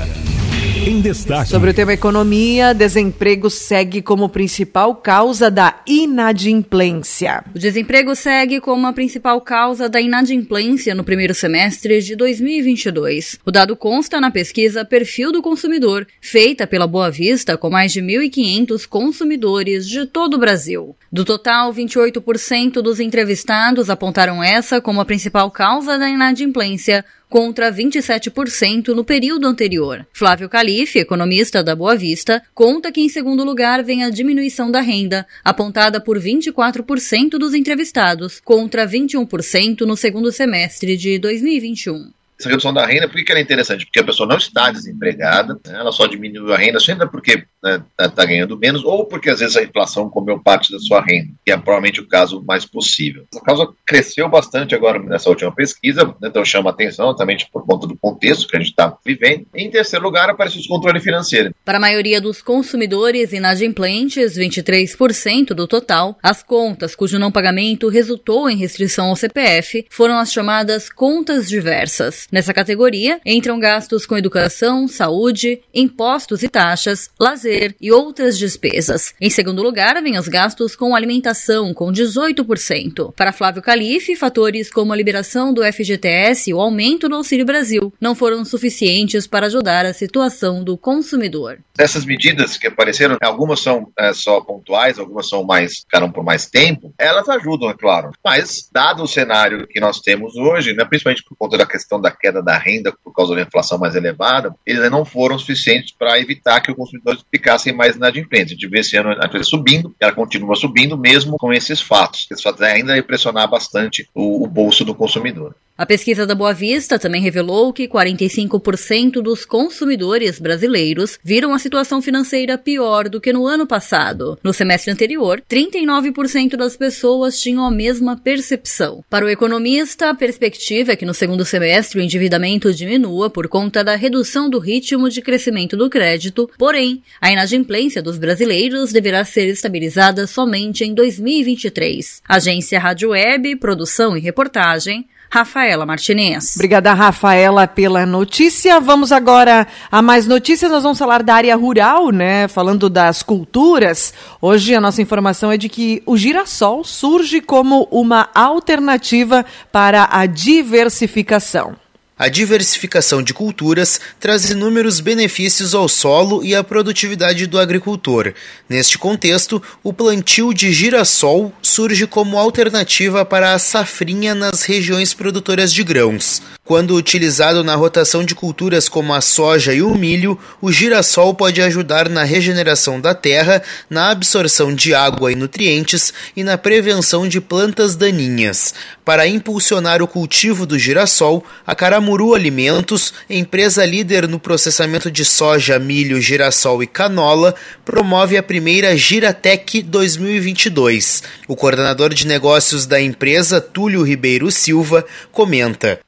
Em 0.87 1.01
destaque. 1.01 1.49
Sobre 1.49 1.71
o 1.71 1.73
tema 1.73 1.93
economia, 1.93 2.71
desemprego 2.71 3.49
segue 3.49 4.03
como 4.03 4.29
principal 4.29 4.93
causa 4.93 5.49
da 5.49 5.81
inadimplência. 5.87 7.43
O 7.55 7.57
desemprego 7.57 8.15
segue 8.15 8.61
como 8.61 8.85
a 8.85 8.93
principal 8.93 9.41
causa 9.41 9.89
da 9.89 9.99
inadimplência 9.99 10.93
no 10.93 11.03
primeiro 11.03 11.33
semestre 11.33 12.03
de 12.03 12.15
2022. 12.15 13.39
O 13.43 13.51
dado 13.51 13.75
consta 13.75 14.21
na 14.21 14.29
pesquisa 14.29 14.85
Perfil 14.85 15.31
do 15.31 15.41
Consumidor, 15.41 16.05
feita 16.21 16.67
pela 16.67 16.85
Boa 16.85 17.09
Vista 17.09 17.57
com 17.57 17.71
mais 17.71 17.91
de 17.91 17.99
1.500 18.03 18.85
consumidores 18.87 19.89
de 19.89 20.05
todo 20.05 20.35
o 20.35 20.39
Brasil. 20.39 20.95
Do 21.11 21.25
total, 21.25 21.73
28% 21.73 22.73
dos 22.73 22.99
entrevistados 22.99 23.89
apontaram 23.89 24.43
essa 24.43 24.79
como 24.79 25.01
a 25.01 25.05
principal 25.05 25.49
causa 25.49 25.97
da 25.97 26.07
inadimplência, 26.07 27.03
contra 27.35 27.69
27% 27.69 28.95
no 28.95 29.03
período 29.03 29.45
anterior. 29.45 30.07
Flávio 30.13 30.47
Calife, 30.47 30.99
economista 30.99 31.61
da 31.61 31.75
Boa 31.75 31.93
Vista, 31.93 32.41
conta 32.53 32.93
que 32.93 33.01
em 33.01 33.09
segundo 33.09 33.43
lugar 33.43 33.83
vem 33.83 34.05
a 34.05 34.09
diminuição 34.09 34.71
da 34.71 34.79
renda, 34.79 35.27
apontada 35.43 35.99
por 35.99 36.17
24% 36.17 37.31
dos 37.31 37.53
entrevistados, 37.53 38.39
contra 38.39 38.87
21% 38.87 39.81
no 39.81 39.97
segundo 39.97 40.31
semestre 40.31 40.95
de 40.95 41.19
2021 41.19 42.09
essa 42.39 42.49
redução 42.49 42.73
da 42.73 42.85
renda, 42.85 43.07
por 43.07 43.23
que 43.23 43.31
ela 43.31 43.39
é 43.39 43.43
interessante? 43.43 43.85
Porque 43.85 43.99
a 43.99 44.03
pessoa 44.03 44.27
não 44.27 44.37
está 44.37 44.71
desempregada, 44.71 45.53
né? 45.65 45.79
ela 45.79 45.91
só 45.91 46.05
diminuiu 46.05 46.53
a 46.53 46.57
renda, 46.57 46.79
seja 46.79 47.07
porque 47.07 47.45
está 47.63 47.77
né, 47.99 48.09
tá 48.09 48.25
ganhando 48.25 48.57
menos, 48.57 48.83
ou 48.83 49.05
porque 49.05 49.29
às 49.29 49.39
vezes 49.39 49.55
a 49.55 49.63
inflação 49.63 50.09
comeu 50.09 50.39
parte 50.39 50.71
da 50.71 50.79
sua 50.79 51.01
renda, 51.01 51.31
que 51.45 51.51
é 51.51 51.57
provavelmente 51.57 52.01
o 52.01 52.07
caso 52.07 52.43
mais 52.45 52.65
possível. 52.65 53.25
Essa 53.31 53.43
causa 53.43 53.67
cresceu 53.85 54.29
bastante 54.29 54.75
agora 54.75 54.99
nessa 54.99 55.29
última 55.29 55.51
pesquisa, 55.51 56.05
né? 56.05 56.29
então 56.29 56.43
chama 56.43 56.69
atenção 56.69 57.15
também 57.15 57.37
por 57.51 57.65
conta 57.65 57.87
do 57.87 57.97
contexto 57.97 58.47
que 58.47 58.55
a 58.55 58.59
gente 58.59 58.69
está 58.69 58.95
vivendo. 59.05 59.45
Em 59.53 59.69
terceiro 59.69 60.03
lugar, 60.03 60.29
aparece 60.29 60.55
o 60.55 60.59
descontrole 60.59 60.99
financeiro. 60.99 61.53
Para 61.63 61.77
a 61.77 61.81
maioria 61.81 62.21
dos 62.21 62.41
consumidores 62.41 63.33
inadimplentes, 63.33 64.37
23% 64.37 65.47
do 65.47 65.67
total, 65.67 66.17
as 66.21 66.43
contas 66.43 66.95
cujo 66.95 67.17
não 67.17 67.31
pagamento 67.31 67.87
resultou 67.87 68.49
em 68.49 68.57
restrição 68.57 69.07
ao 69.07 69.15
CPF 69.15 69.85
foram 69.89 70.17
as 70.17 70.31
chamadas 70.31 70.89
contas 70.89 71.47
diversas. 71.47 72.24
Nessa 72.31 72.53
categoria 72.53 73.19
entram 73.25 73.59
gastos 73.59 74.05
com 74.05 74.17
educação, 74.17 74.87
saúde, 74.87 75.61
impostos 75.73 76.41
e 76.41 76.49
taxas, 76.49 77.09
lazer 77.19 77.75
e 77.79 77.91
outras 77.91 78.37
despesas. 78.37 79.13
Em 79.21 79.29
segundo 79.29 79.61
lugar, 79.61 80.01
vêm 80.01 80.17
os 80.17 80.27
gastos 80.27 80.75
com 80.75 80.95
alimentação, 80.95 81.73
com 81.73 81.91
18%. 81.91 83.13
Para 83.15 83.31
Flávio 83.31 83.61
Calife, 83.61 84.15
fatores 84.15 84.71
como 84.71 84.91
a 84.91 84.95
liberação 84.95 85.53
do 85.53 85.63
FGTS 85.63 86.49
e 86.49 86.53
o 86.53 86.59
aumento 86.59 87.07
do 87.07 87.15
Auxílio 87.15 87.45
Brasil 87.45 87.93
não 88.01 88.15
foram 88.15 88.43
suficientes 88.43 89.27
para 89.27 89.45
ajudar 89.45 89.85
a 89.85 89.93
situação 89.93 90.63
do 90.63 90.77
consumidor. 90.77 91.59
Essas 91.77 92.05
medidas 92.05 92.57
que 92.57 92.67
apareceram, 92.67 93.17
algumas 93.21 93.59
são 93.59 93.91
é, 93.99 94.13
só 94.13 94.41
pontuais, 94.41 94.97
algumas 94.97 95.27
são 95.27 95.43
mais 95.43 95.79
ficaram 95.79 96.11
por 96.11 96.23
mais 96.23 96.47
tempo, 96.47 96.93
elas 96.97 97.27
ajudam, 97.29 97.69
é 97.69 97.73
claro. 97.73 98.11
Mas, 98.23 98.69
dado 98.71 99.03
o 99.03 99.07
cenário 99.07 99.67
que 99.67 99.79
nós 99.79 99.99
temos 99.99 100.35
hoje, 100.35 100.73
né, 100.73 100.85
principalmente 100.85 101.23
por 101.23 101.35
conta 101.37 101.57
da 101.57 101.65
questão 101.65 101.99
da 101.99 102.11
queda 102.15 102.41
da 102.41 102.57
renda 102.57 102.93
por 103.03 103.13
causa 103.13 103.35
da 103.35 103.41
inflação 103.41 103.77
mais 103.77 103.95
elevada, 103.95 104.55
eles 104.65 104.89
não 104.89 105.05
foram 105.05 105.37
suficientes 105.37 105.93
para 105.97 106.19
evitar 106.19 106.61
que 106.61 106.71
os 106.71 106.77
consumidores 106.77 107.23
ficassem 107.29 107.73
mais 107.73 107.95
inadimplentes. 107.95 108.51
A 108.51 108.55
gente 108.55 108.67
vê 108.67 108.79
esse 108.79 108.97
ano 108.97 109.11
a 109.11 109.29
coisa 109.29 109.43
subindo, 109.43 109.95
ela 109.99 110.11
continua 110.11 110.55
subindo 110.55 110.97
mesmo 110.97 111.37
com 111.37 111.53
esses 111.53 111.81
fatos. 111.81 112.27
Esses 112.31 112.43
fatos 112.43 112.61
ainda 112.61 113.01
pressionar 113.03 113.49
bastante 113.49 114.09
o, 114.13 114.43
o 114.43 114.47
bolso 114.47 114.83
do 114.83 114.95
consumidor. 114.95 115.55
A 115.77 115.85
pesquisa 115.85 116.25
da 116.25 116.33
Boa 116.33 116.53
Vista 116.53 116.97
também 116.97 117.21
revelou 117.21 117.73
que 117.73 117.85
45% 117.85 119.21
dos 119.21 119.43
consumidores 119.43 120.39
brasileiros 120.39 121.19
viram 121.21 121.53
a 121.53 121.59
situação 121.59 122.01
financeira 122.01 122.57
pior 122.57 123.09
do 123.09 123.19
que 123.19 123.33
no 123.33 123.45
ano 123.45 123.67
passado. 123.67 124.39
No 124.41 124.53
semestre 124.53 124.89
anterior, 124.89 125.43
39% 125.49 126.55
das 126.55 126.77
pessoas 126.77 127.41
tinham 127.41 127.65
a 127.65 127.69
mesma 127.69 128.15
percepção. 128.15 129.03
Para 129.09 129.25
o 129.25 129.29
economista, 129.29 130.11
a 130.11 130.15
perspectiva 130.15 130.93
é 130.93 130.95
que 130.95 131.05
no 131.05 131.13
segundo 131.13 131.43
semestre 131.43 131.99
o 131.99 132.01
endividamento 132.01 132.73
diminua 132.73 133.29
por 133.29 133.49
conta 133.49 133.83
da 133.83 133.97
redução 133.97 134.49
do 134.49 134.59
ritmo 134.59 135.09
de 135.09 135.21
crescimento 135.21 135.75
do 135.75 135.89
crédito, 135.89 136.49
porém, 136.57 137.03
a 137.19 137.33
inadimplência 137.33 138.01
dos 138.01 138.17
brasileiros 138.17 138.93
deverá 138.93 139.25
ser 139.25 139.47
estabilizada 139.47 140.25
somente 140.25 140.85
em 140.85 140.93
2023. 140.93 142.21
Agência 142.29 142.79
Rádio 142.79 143.09
Web, 143.09 143.57
produção 143.57 144.15
e 144.15 144.21
reportagem, 144.21 145.05
Rafaela 145.29 145.85
Martinez. 145.85 146.55
Obrigada, 146.55 146.93
Rafaela, 146.93 147.67
pela 147.67 148.05
notícia. 148.05 148.79
Vamos 148.79 149.11
agora 149.11 149.67
a 149.91 150.01
mais 150.01 150.25
notícias. 150.25 150.71
Nós 150.71 150.83
vamos 150.83 150.97
falar 150.97 151.23
da 151.23 151.35
área 151.35 151.55
rural, 151.55 152.09
né? 152.09 152.47
Falando 152.47 152.89
das 152.89 153.21
culturas. 153.21 154.13
Hoje 154.41 154.73
a 154.73 154.81
nossa 154.81 155.01
informação 155.01 155.51
é 155.51 155.57
de 155.57 155.69
que 155.69 156.01
o 156.05 156.15
girassol 156.15 156.83
surge 156.83 157.41
como 157.41 157.87
uma 157.91 158.29
alternativa 158.33 159.45
para 159.71 160.07
a 160.11 160.25
diversificação. 160.25 161.84
A 162.17 162.29
diversificação 162.29 163.21
de 163.21 163.33
culturas 163.33 163.99
traz 164.21 164.49
inúmeros 164.49 165.01
benefícios 165.01 165.75
ao 165.75 165.89
solo 165.89 166.45
e 166.45 166.55
à 166.55 166.63
produtividade 166.63 167.45
do 167.45 167.59
agricultor. 167.59 168.33
Neste 168.69 168.97
contexto, 168.97 169.61
o 169.83 169.91
plantio 169.91 170.53
de 170.53 170.71
girassol 170.71 171.51
surge 171.61 172.07
como 172.07 172.39
alternativa 172.39 173.25
para 173.25 173.53
a 173.53 173.59
safrinha 173.59 174.33
nas 174.33 174.63
regiões 174.63 175.13
produtoras 175.13 175.73
de 175.73 175.83
grãos. 175.83 176.41
Quando 176.63 176.95
utilizado 176.95 177.63
na 177.63 177.75
rotação 177.75 178.23
de 178.23 178.33
culturas 178.33 178.89
como 178.89 179.13
a 179.13 179.21
soja 179.21 179.71
e 179.71 179.83
o 179.83 179.93
milho, 179.93 180.39
o 180.59 180.71
girassol 180.71 181.35
pode 181.35 181.61
ajudar 181.61 182.09
na 182.09 182.23
regeneração 182.23 182.99
da 182.99 183.13
terra, 183.13 183.61
na 183.87 184.09
absorção 184.09 184.73
de 184.73 184.95
água 184.95 185.31
e 185.31 185.35
nutrientes 185.35 186.11
e 186.35 186.43
na 186.43 186.57
prevenção 186.57 187.27
de 187.27 187.39
plantas 187.39 187.95
daninhas. 187.95 188.73
Para 189.03 189.27
impulsionar 189.27 190.01
o 190.01 190.07
cultivo 190.07 190.65
do 190.65 190.79
girassol, 190.79 191.45
a 191.67 191.75
Caramuru 192.05 192.35
Alimentos, 192.35 193.15
empresa 193.27 193.83
líder 193.83 194.27
no 194.27 194.39
processamento 194.39 195.09
de 195.09 195.25
soja, 195.25 195.79
milho, 195.79 196.21
girassol 196.21 196.83
e 196.83 196.87
canola, 196.87 197.55
promove 197.83 198.37
a 198.37 198.43
primeira 198.43 198.95
Giratec 198.95 199.81
2022. 199.81 201.23
O 201.47 201.55
coordenador 201.55 202.13
de 202.13 202.27
negócios 202.27 202.85
da 202.85 203.01
empresa, 203.01 203.59
Túlio 203.59 204.03
Ribeiro 204.03 204.51
Silva, 204.51 205.03
comenta: 205.31 205.99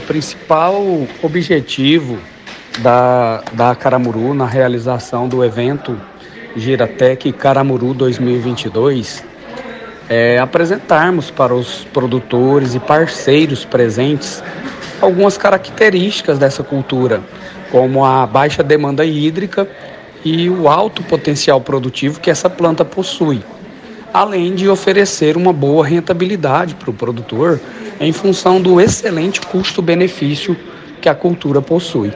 o 0.00 0.04
principal 0.04 0.84
objetivo 1.20 2.20
da, 2.78 3.42
da 3.52 3.74
Caramuru 3.74 4.32
na 4.32 4.46
realização 4.46 5.28
do 5.28 5.44
evento 5.44 6.00
Giratec 6.56 7.32
Caramuru 7.32 7.92
2022 7.92 9.24
é 10.08 10.38
apresentarmos 10.38 11.28
para 11.30 11.54
os 11.54 11.84
produtores 11.92 12.76
e 12.76 12.80
parceiros 12.80 13.64
presentes 13.64 14.42
algumas 15.00 15.36
características 15.36 16.38
dessa 16.38 16.62
cultura, 16.62 17.22
como 17.70 18.04
a 18.04 18.26
baixa 18.26 18.62
demanda 18.62 19.04
hídrica 19.04 19.68
e 20.24 20.48
o 20.48 20.68
alto 20.68 21.02
potencial 21.02 21.60
produtivo 21.60 22.20
que 22.20 22.30
essa 22.30 22.50
planta 22.50 22.84
possui, 22.84 23.42
além 24.12 24.54
de 24.54 24.68
oferecer 24.68 25.36
uma 25.36 25.52
boa 25.52 25.86
rentabilidade 25.86 26.74
para 26.74 26.90
o 26.90 26.94
produtor 26.94 27.60
em 27.98 28.12
função 28.12 28.60
do 28.60 28.80
excelente 28.80 29.40
custo-benefício 29.40 30.56
que 31.00 31.08
a 31.08 31.14
cultura 31.14 31.62
possui. 31.62 32.12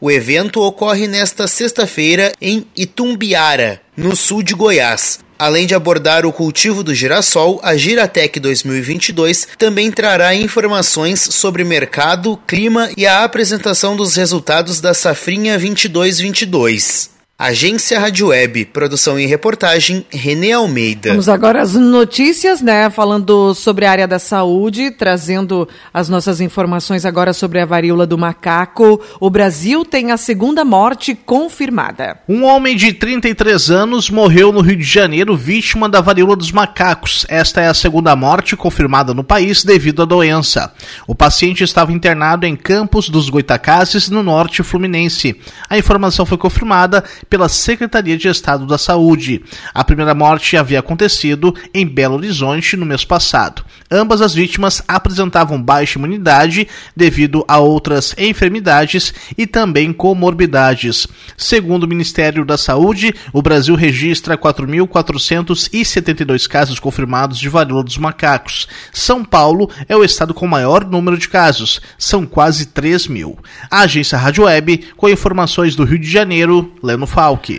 O 0.00 0.10
evento 0.10 0.62
ocorre 0.62 1.06
nesta 1.06 1.46
sexta-feira 1.46 2.32
em 2.40 2.64
Itumbiara, 2.74 3.80
no 3.96 4.16
sul 4.16 4.42
de 4.42 4.54
Goiás. 4.54 5.20
Além 5.40 5.66
de 5.66 5.74
abordar 5.74 6.26
o 6.26 6.32
cultivo 6.34 6.84
do 6.84 6.94
girassol, 6.94 7.58
a 7.62 7.74
Giratec 7.74 8.38
2022 8.38 9.48
também 9.56 9.90
trará 9.90 10.34
informações 10.34 11.18
sobre 11.18 11.64
mercado, 11.64 12.38
clima 12.46 12.90
e 12.94 13.06
a 13.06 13.24
apresentação 13.24 13.96
dos 13.96 14.16
resultados 14.16 14.82
da 14.82 14.92
Safrinha 14.92 15.58
2222. 15.58 17.19
Agência 17.42 17.98
Rádio 17.98 18.26
Web, 18.26 18.66
produção 18.66 19.18
e 19.18 19.24
reportagem, 19.24 20.04
Renê 20.10 20.52
Almeida. 20.52 21.08
Vamos 21.08 21.26
agora 21.26 21.62
às 21.62 21.72
notícias, 21.72 22.60
né? 22.60 22.90
Falando 22.90 23.54
sobre 23.54 23.86
a 23.86 23.90
área 23.90 24.06
da 24.06 24.18
saúde, 24.18 24.90
trazendo 24.90 25.66
as 25.90 26.10
nossas 26.10 26.42
informações 26.42 27.06
agora 27.06 27.32
sobre 27.32 27.58
a 27.58 27.64
varíola 27.64 28.06
do 28.06 28.18
macaco. 28.18 29.00
O 29.18 29.30
Brasil 29.30 29.86
tem 29.86 30.12
a 30.12 30.18
segunda 30.18 30.66
morte 30.66 31.14
confirmada. 31.14 32.18
Um 32.28 32.44
homem 32.44 32.76
de 32.76 32.92
33 32.92 33.70
anos 33.70 34.10
morreu 34.10 34.52
no 34.52 34.60
Rio 34.60 34.76
de 34.76 34.84
Janeiro 34.84 35.34
vítima 35.34 35.88
da 35.88 36.02
varíola 36.02 36.36
dos 36.36 36.52
macacos. 36.52 37.24
Esta 37.26 37.62
é 37.62 37.68
a 37.68 37.74
segunda 37.74 38.14
morte 38.14 38.54
confirmada 38.54 39.14
no 39.14 39.24
país 39.24 39.64
devido 39.64 40.02
à 40.02 40.04
doença. 40.04 40.74
O 41.06 41.14
paciente 41.14 41.64
estava 41.64 41.90
internado 41.90 42.44
em 42.44 42.54
Campos 42.54 43.08
dos 43.08 43.30
Goitacazes, 43.30 44.10
no 44.10 44.22
norte 44.22 44.62
fluminense. 44.62 45.40
A 45.70 45.78
informação 45.78 46.26
foi 46.26 46.36
confirmada 46.36 47.02
pela 47.30 47.48
Secretaria 47.48 48.18
de 48.18 48.26
Estado 48.26 48.66
da 48.66 48.76
Saúde. 48.76 49.42
A 49.72 49.84
primeira 49.84 50.14
morte 50.14 50.56
havia 50.56 50.80
acontecido 50.80 51.54
em 51.72 51.86
Belo 51.86 52.16
Horizonte 52.16 52.76
no 52.76 52.84
mês 52.84 53.04
passado. 53.04 53.64
Ambas 53.88 54.20
as 54.20 54.34
vítimas 54.34 54.82
apresentavam 54.86 55.62
baixa 55.62 55.98
imunidade 55.98 56.66
devido 56.94 57.44
a 57.46 57.58
outras 57.58 58.14
enfermidades 58.18 59.14
e 59.38 59.46
também 59.46 59.92
comorbidades. 59.92 61.06
Segundo 61.36 61.84
o 61.84 61.88
Ministério 61.88 62.44
da 62.44 62.58
Saúde, 62.58 63.14
o 63.32 63.40
Brasil 63.40 63.76
registra 63.76 64.36
4.472 64.36 66.48
casos 66.48 66.80
confirmados 66.80 67.38
de 67.38 67.48
varíola 67.48 67.84
dos 67.84 67.98
macacos. 67.98 68.66
São 68.92 69.24
Paulo 69.24 69.70
é 69.88 69.96
o 69.96 70.04
estado 70.04 70.34
com 70.34 70.46
maior 70.46 70.84
número 70.84 71.16
de 71.16 71.28
casos, 71.28 71.80
são 71.96 72.26
quase 72.26 72.66
3 72.66 73.06
mil. 73.06 73.38
A 73.70 73.82
agência 73.82 74.18
Rádio 74.18 74.44
Web, 74.44 74.88
com 74.96 75.08
informações 75.08 75.76
do 75.76 75.84
Rio 75.84 75.98
de 75.98 76.10
Janeiro, 76.10 76.74
Leno 76.82 77.06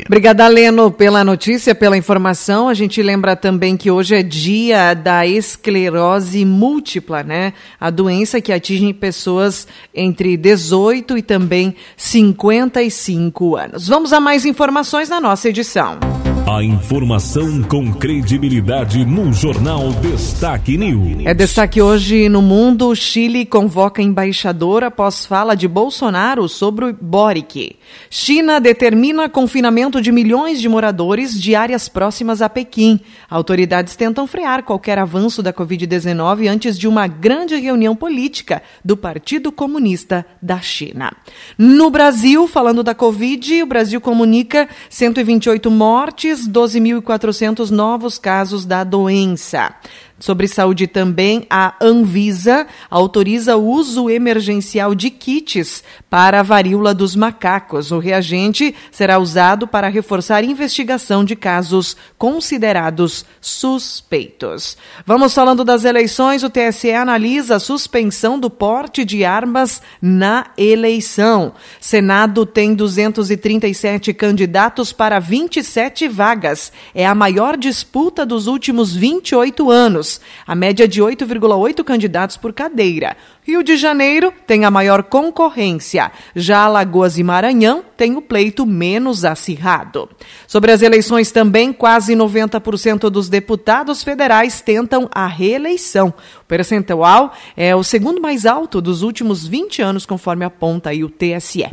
Obrigada, 0.06 0.48
Leno, 0.48 0.90
pela 0.92 1.24
notícia, 1.24 1.76
pela 1.76 1.98
informação. 1.98 2.68
A 2.68 2.74
gente 2.74 3.02
lembra 3.02 3.36
também 3.36 3.78
que 3.78 3.92
hoje 3.92 4.16
é 4.16 4.24
dia 4.24 4.94
da 4.94 5.26
esclerose 5.26 6.44
múltipla, 6.46 7.24
né? 7.24 7.54
A 7.80 7.90
doença 7.90 8.42
que 8.42 8.52
atinge 8.52 8.94
pessoas 8.94 9.68
entre 9.94 10.36
18 10.38 11.18
e 11.18 11.22
também 11.22 11.76
55 11.96 13.56
anos. 13.56 13.88
Vamos 13.88 14.14
a 14.14 14.20
mais 14.20 14.46
informações 14.46 15.10
na 15.10 15.20
nossa 15.20 15.50
edição. 15.50 16.21
A 16.48 16.64
informação 16.64 17.62
com 17.64 17.94
credibilidade 17.94 19.06
no 19.06 19.32
Jornal 19.32 19.92
Destaque 19.94 20.76
News. 20.76 21.26
É 21.26 21.34
destaque 21.34 21.82
hoje 21.82 22.28
no 22.28 22.42
mundo. 22.42 22.88
O 22.90 22.96
Chile 22.96 23.46
convoca 23.46 24.02
embaixador 24.02 24.84
após 24.84 25.26
fala 25.26 25.56
de 25.56 25.68
Bolsonaro 25.68 26.50
sobre 26.50 26.86
o 26.86 26.94
Boric. 26.94 27.78
China 28.10 28.60
determina 28.60 29.30
confinamento 29.30 30.02
de 30.02 30.12
milhões 30.12 30.60
de 30.60 30.68
moradores 30.68 31.40
de 31.40 31.56
áreas 31.56 31.88
próximas 31.88 32.42
a 32.42 32.50
Pequim. 32.50 33.00
Autoridades 33.30 33.96
tentam 33.96 34.26
frear 34.26 34.64
qualquer 34.64 34.98
avanço 34.98 35.44
da 35.44 35.54
Covid-19 35.54 36.50
antes 36.50 36.78
de 36.78 36.88
uma 36.88 37.08
grande 37.08 37.56
reunião 37.56 37.96
política 37.96 38.62
do 38.84 38.98
Partido 38.98 39.52
Comunista 39.52 40.26
da 40.42 40.60
China. 40.60 41.14
No 41.58 41.90
Brasil, 41.90 42.48
falando 42.48 42.84
da 42.84 42.96
Covid, 42.96 43.64
o 43.64 43.68
Brasil 43.68 44.02
comunica 44.02 44.68
128 44.90 45.70
mortes 45.70 46.31
12.400 46.40 47.70
novos 47.70 48.18
casos 48.18 48.66
da 48.66 48.84
doença. 48.84 49.74
Sobre 50.22 50.48
saúde 50.48 50.86
também, 50.86 51.48
a 51.50 51.74
Anvisa 51.82 52.68
autoriza 52.92 53.58
o 53.58 53.68
uso 53.68 54.08
emergencial 54.08 54.94
de 54.94 55.10
kits 55.10 55.84
para 56.12 56.42
a 56.42 56.44
varíola 56.44 56.94
dos 56.94 57.16
macacos. 57.16 57.92
O 57.92 57.98
reagente 57.98 58.76
será 58.92 59.18
usado 59.18 59.68
para 59.68 59.88
reforçar 59.88 60.44
investigação 60.44 61.26
de 61.26 61.36
casos 61.36 61.98
considerados 62.20 63.26
suspeitos. 63.42 64.78
Vamos 65.08 65.34
falando 65.34 65.66
das 65.66 65.86
eleições. 65.86 66.44
O 66.44 66.52
TSE 66.52 66.92
analisa 66.92 67.56
a 67.56 67.60
suspensão 67.60 68.40
do 68.40 68.50
porte 68.50 69.04
de 69.04 69.26
armas 69.26 69.82
na 70.00 70.52
eleição. 70.56 71.54
Senado 71.80 72.46
tem 72.46 72.76
237 72.76 74.14
candidatos 74.14 74.94
para 74.94 75.18
27 75.18 76.08
vagas. 76.08 76.72
É 76.94 77.08
a 77.08 77.16
maior 77.16 77.58
disputa 77.58 78.24
dos 78.24 78.46
últimos 78.46 78.96
28 78.96 79.72
anos 79.72 80.11
a 80.46 80.56
média 80.56 80.88
de 80.88 81.02
8,8 81.02 81.84
candidatos 81.84 82.36
por 82.36 82.52
cadeira. 82.52 83.16
Rio 83.44 83.64
de 83.64 83.76
Janeiro 83.76 84.34
tem 84.46 84.66
a 84.66 84.72
maior 84.72 85.04
concorrência. 85.04 86.12
Já 86.36 86.66
Alagoas 86.66 87.18
e 87.18 87.24
Maranhão 87.24 87.84
tem 87.98 88.16
o 88.16 88.22
pleito 88.22 88.66
menos 88.66 89.26
acirrado. 89.26 90.10
Sobre 90.48 90.72
as 90.72 90.82
eleições 90.82 91.32
também, 91.32 91.74
quase 91.74 92.16
90% 92.16 93.10
dos 93.10 93.30
deputados 93.30 94.04
federais 94.04 94.62
tentam 94.62 95.10
a 95.12 95.26
reeleição. 95.28 96.14
O 96.42 96.46
percentual 96.48 97.34
é 97.56 97.76
o 97.76 97.84
segundo 97.84 98.22
mais 98.22 98.46
alto 98.46 98.82
dos 98.82 99.02
últimos 99.02 99.48
20 99.48 99.82
anos, 99.82 100.06
conforme 100.06 100.46
aponta 100.46 100.92
o 100.92 101.10
TSE. 101.10 101.68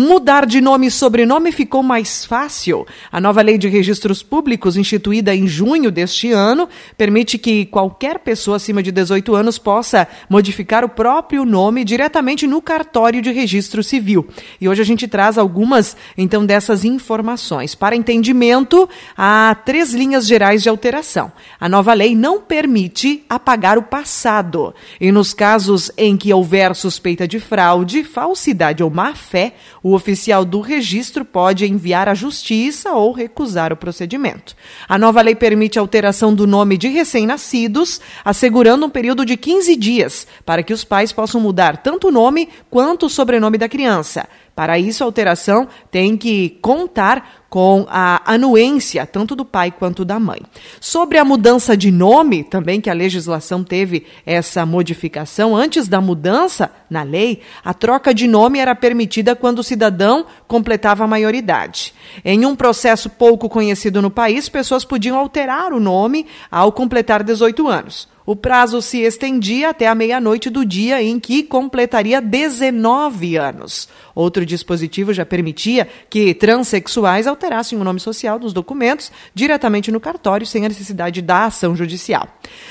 Mudar 0.00 0.46
de 0.46 0.62
nome 0.62 0.86
e 0.86 0.90
sobrenome 0.90 1.52
ficou 1.52 1.82
mais 1.82 2.24
fácil. 2.24 2.86
A 3.12 3.20
nova 3.20 3.42
lei 3.42 3.58
de 3.58 3.68
registros 3.68 4.22
públicos, 4.22 4.74
instituída 4.74 5.34
em 5.34 5.46
junho 5.46 5.90
deste 5.90 6.32
ano, 6.32 6.70
permite 6.96 7.36
que 7.36 7.66
qualquer 7.66 8.20
pessoa 8.20 8.56
acima 8.56 8.82
de 8.82 8.90
18 8.90 9.34
anos 9.34 9.58
possa 9.58 10.08
modificar 10.26 10.86
o 10.86 10.88
próprio 10.88 11.44
nome 11.44 11.84
diretamente 11.84 12.46
no 12.46 12.62
cartório 12.62 13.20
de 13.20 13.30
registro 13.30 13.84
civil. 13.84 14.26
E 14.58 14.66
hoje 14.70 14.80
a 14.80 14.86
gente 14.86 15.06
traz 15.06 15.36
algumas, 15.36 15.94
então, 16.16 16.46
dessas 16.46 16.82
informações. 16.82 17.74
Para 17.74 17.94
entendimento, 17.94 18.88
há 19.14 19.54
três 19.66 19.92
linhas 19.92 20.26
gerais 20.26 20.62
de 20.62 20.70
alteração. 20.70 21.30
A 21.60 21.68
nova 21.68 21.92
lei 21.92 22.14
não 22.14 22.40
permite 22.40 23.22
apagar 23.28 23.76
o 23.76 23.82
passado. 23.82 24.74
E 24.98 25.12
nos 25.12 25.34
casos 25.34 25.90
em 25.94 26.16
que 26.16 26.32
houver 26.32 26.74
suspeita 26.74 27.28
de 27.28 27.38
fraude, 27.38 28.02
falsidade 28.02 28.82
ou 28.82 28.88
má-fé, 28.88 29.52
o 29.82 29.89
O 29.90 29.94
oficial 29.94 30.44
do 30.44 30.60
registro 30.60 31.24
pode 31.24 31.66
enviar 31.66 32.08
à 32.08 32.14
justiça 32.14 32.92
ou 32.92 33.10
recusar 33.10 33.72
o 33.72 33.76
procedimento. 33.76 34.54
A 34.88 34.96
nova 34.96 35.20
lei 35.20 35.34
permite 35.34 35.80
a 35.80 35.82
alteração 35.82 36.32
do 36.32 36.46
nome 36.46 36.78
de 36.78 36.86
recém-nascidos, 36.86 38.00
assegurando 38.24 38.86
um 38.86 38.88
período 38.88 39.26
de 39.26 39.36
15 39.36 39.74
dias 39.74 40.28
para 40.46 40.62
que 40.62 40.72
os 40.72 40.84
pais 40.84 41.10
possam 41.10 41.40
mudar 41.40 41.78
tanto 41.78 42.06
o 42.06 42.12
nome 42.12 42.48
quanto 42.70 43.06
o 43.06 43.10
sobrenome 43.10 43.58
da 43.58 43.68
criança. 43.68 44.28
Para 44.60 44.78
isso, 44.78 45.02
a 45.02 45.06
alteração 45.06 45.66
tem 45.90 46.18
que 46.18 46.58
contar 46.60 47.46
com 47.48 47.86
a 47.88 48.20
anuência 48.30 49.06
tanto 49.06 49.34
do 49.34 49.42
pai 49.42 49.70
quanto 49.70 50.04
da 50.04 50.20
mãe. 50.20 50.42
Sobre 50.78 51.16
a 51.16 51.24
mudança 51.24 51.74
de 51.74 51.90
nome, 51.90 52.44
também 52.44 52.78
que 52.78 52.90
a 52.90 52.92
legislação 52.92 53.64
teve 53.64 54.04
essa 54.26 54.66
modificação, 54.66 55.56
antes 55.56 55.88
da 55.88 55.98
mudança 55.98 56.70
na 56.90 57.02
lei, 57.02 57.40
a 57.64 57.72
troca 57.72 58.12
de 58.12 58.28
nome 58.28 58.58
era 58.58 58.74
permitida 58.74 59.34
quando 59.34 59.60
o 59.60 59.64
cidadão 59.64 60.26
completava 60.46 61.04
a 61.04 61.08
maioridade. 61.08 61.94
Em 62.22 62.44
um 62.44 62.54
processo 62.54 63.08
pouco 63.08 63.48
conhecido 63.48 64.02
no 64.02 64.10
país, 64.10 64.46
pessoas 64.46 64.84
podiam 64.84 65.16
alterar 65.16 65.72
o 65.72 65.80
nome 65.80 66.26
ao 66.50 66.70
completar 66.70 67.22
18 67.22 67.66
anos. 67.66 68.09
O 68.26 68.36
prazo 68.36 68.82
se 68.82 68.98
estendia 68.98 69.70
até 69.70 69.88
a 69.88 69.94
meia-noite 69.94 70.50
do 70.50 70.64
dia 70.64 71.02
em 71.02 71.18
que 71.18 71.42
completaria 71.42 72.20
19 72.20 73.36
anos. 73.36 73.88
Outro 74.14 74.44
dispositivo 74.44 75.12
já 75.12 75.24
permitia 75.24 75.88
que 76.08 76.34
transexuais 76.34 77.26
alterassem 77.26 77.78
o 77.78 77.84
nome 77.84 77.98
social 77.98 78.38
dos 78.38 78.52
documentos 78.52 79.10
diretamente 79.34 79.90
no 79.90 79.98
cartório, 79.98 80.46
sem 80.46 80.64
a 80.64 80.68
necessidade 80.68 81.22
da 81.22 81.46
ação 81.46 81.74
judicial. 81.74 82.28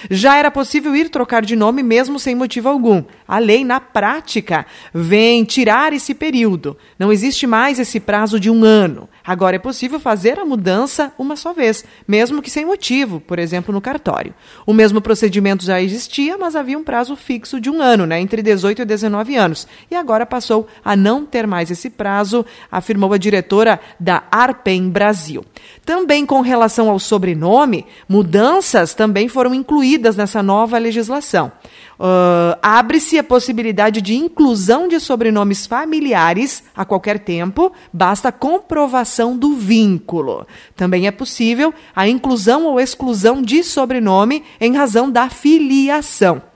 Já 0.09 0.37
era 0.37 0.49
possível 0.49 0.95
ir 0.95 1.09
trocar 1.09 1.43
de 1.43 1.55
nome 1.55 1.83
mesmo 1.83 2.19
sem 2.19 2.35
motivo 2.35 2.69
algum. 2.69 3.03
A 3.27 3.37
lei, 3.37 3.63
na 3.63 3.79
prática, 3.79 4.65
vem 4.93 5.43
tirar 5.43 5.93
esse 5.93 6.13
período. 6.13 6.77
Não 6.97 7.11
existe 7.11 7.45
mais 7.45 7.79
esse 7.79 7.99
prazo 7.99 8.39
de 8.39 8.49
um 8.49 8.63
ano. 8.63 9.09
Agora 9.23 9.55
é 9.55 9.59
possível 9.59 9.99
fazer 9.99 10.39
a 10.39 10.45
mudança 10.45 11.11
uma 11.17 11.35
só 11.35 11.53
vez, 11.53 11.85
mesmo 12.07 12.41
que 12.41 12.49
sem 12.49 12.65
motivo, 12.65 13.19
por 13.19 13.37
exemplo, 13.37 13.73
no 13.73 13.81
cartório. 13.81 14.33
O 14.65 14.73
mesmo 14.73 15.01
procedimento 15.01 15.63
já 15.63 15.81
existia, 15.81 16.37
mas 16.37 16.55
havia 16.55 16.77
um 16.77 16.83
prazo 16.83 17.15
fixo 17.15 17.59
de 17.59 17.69
um 17.69 17.81
ano, 17.81 18.05
né, 18.05 18.19
entre 18.19 18.41
18 18.41 18.81
e 18.81 18.85
19 18.85 19.35
anos. 19.35 19.67
E 19.91 19.95
agora 19.95 20.25
passou 20.25 20.67
a 20.83 20.95
não 20.95 21.25
ter 21.25 21.45
mais 21.45 21.69
esse 21.69 21.89
prazo, 21.89 22.45
afirmou 22.71 23.13
a 23.13 23.17
diretora 23.17 23.79
da 23.99 24.23
Arpen 24.31 24.89
Brasil. 24.89 25.45
Também 25.85 26.25
com 26.25 26.41
relação 26.41 26.89
ao 26.89 26.99
sobrenome, 26.99 27.85
mudanças 28.07 28.93
também 28.93 29.27
foram 29.27 29.53
incluídas 29.53 29.68
nessa 30.15 30.41
nova 30.41 30.77
legislação. 30.77 31.51
Uh, 31.99 32.58
Abre-se 32.62 33.19
a 33.19 33.23
possibilidade 33.23 34.01
de 34.01 34.15
inclusão 34.15 34.88
de 34.88 34.99
sobrenomes 34.99 35.67
familiares 35.67 36.63
a 36.75 36.86
qualquer 36.86 37.19
tempo, 37.19 37.71
basta 37.91 38.32
comprovação 38.32 39.38
do 39.38 39.55
vínculo. 39.55 40.47
Também 40.75 41.08
é 41.08 41.12
possível 41.12 41.73
a 41.95 42.08
inclusão 42.08 42.65
ou 42.65 42.79
exclusão 42.79 43.41
de 43.41 43.63
sobrenome 43.63 44.43
em 44.60 44.75
razão 44.75 45.12
da 45.12 45.29
filiação. 45.29 46.48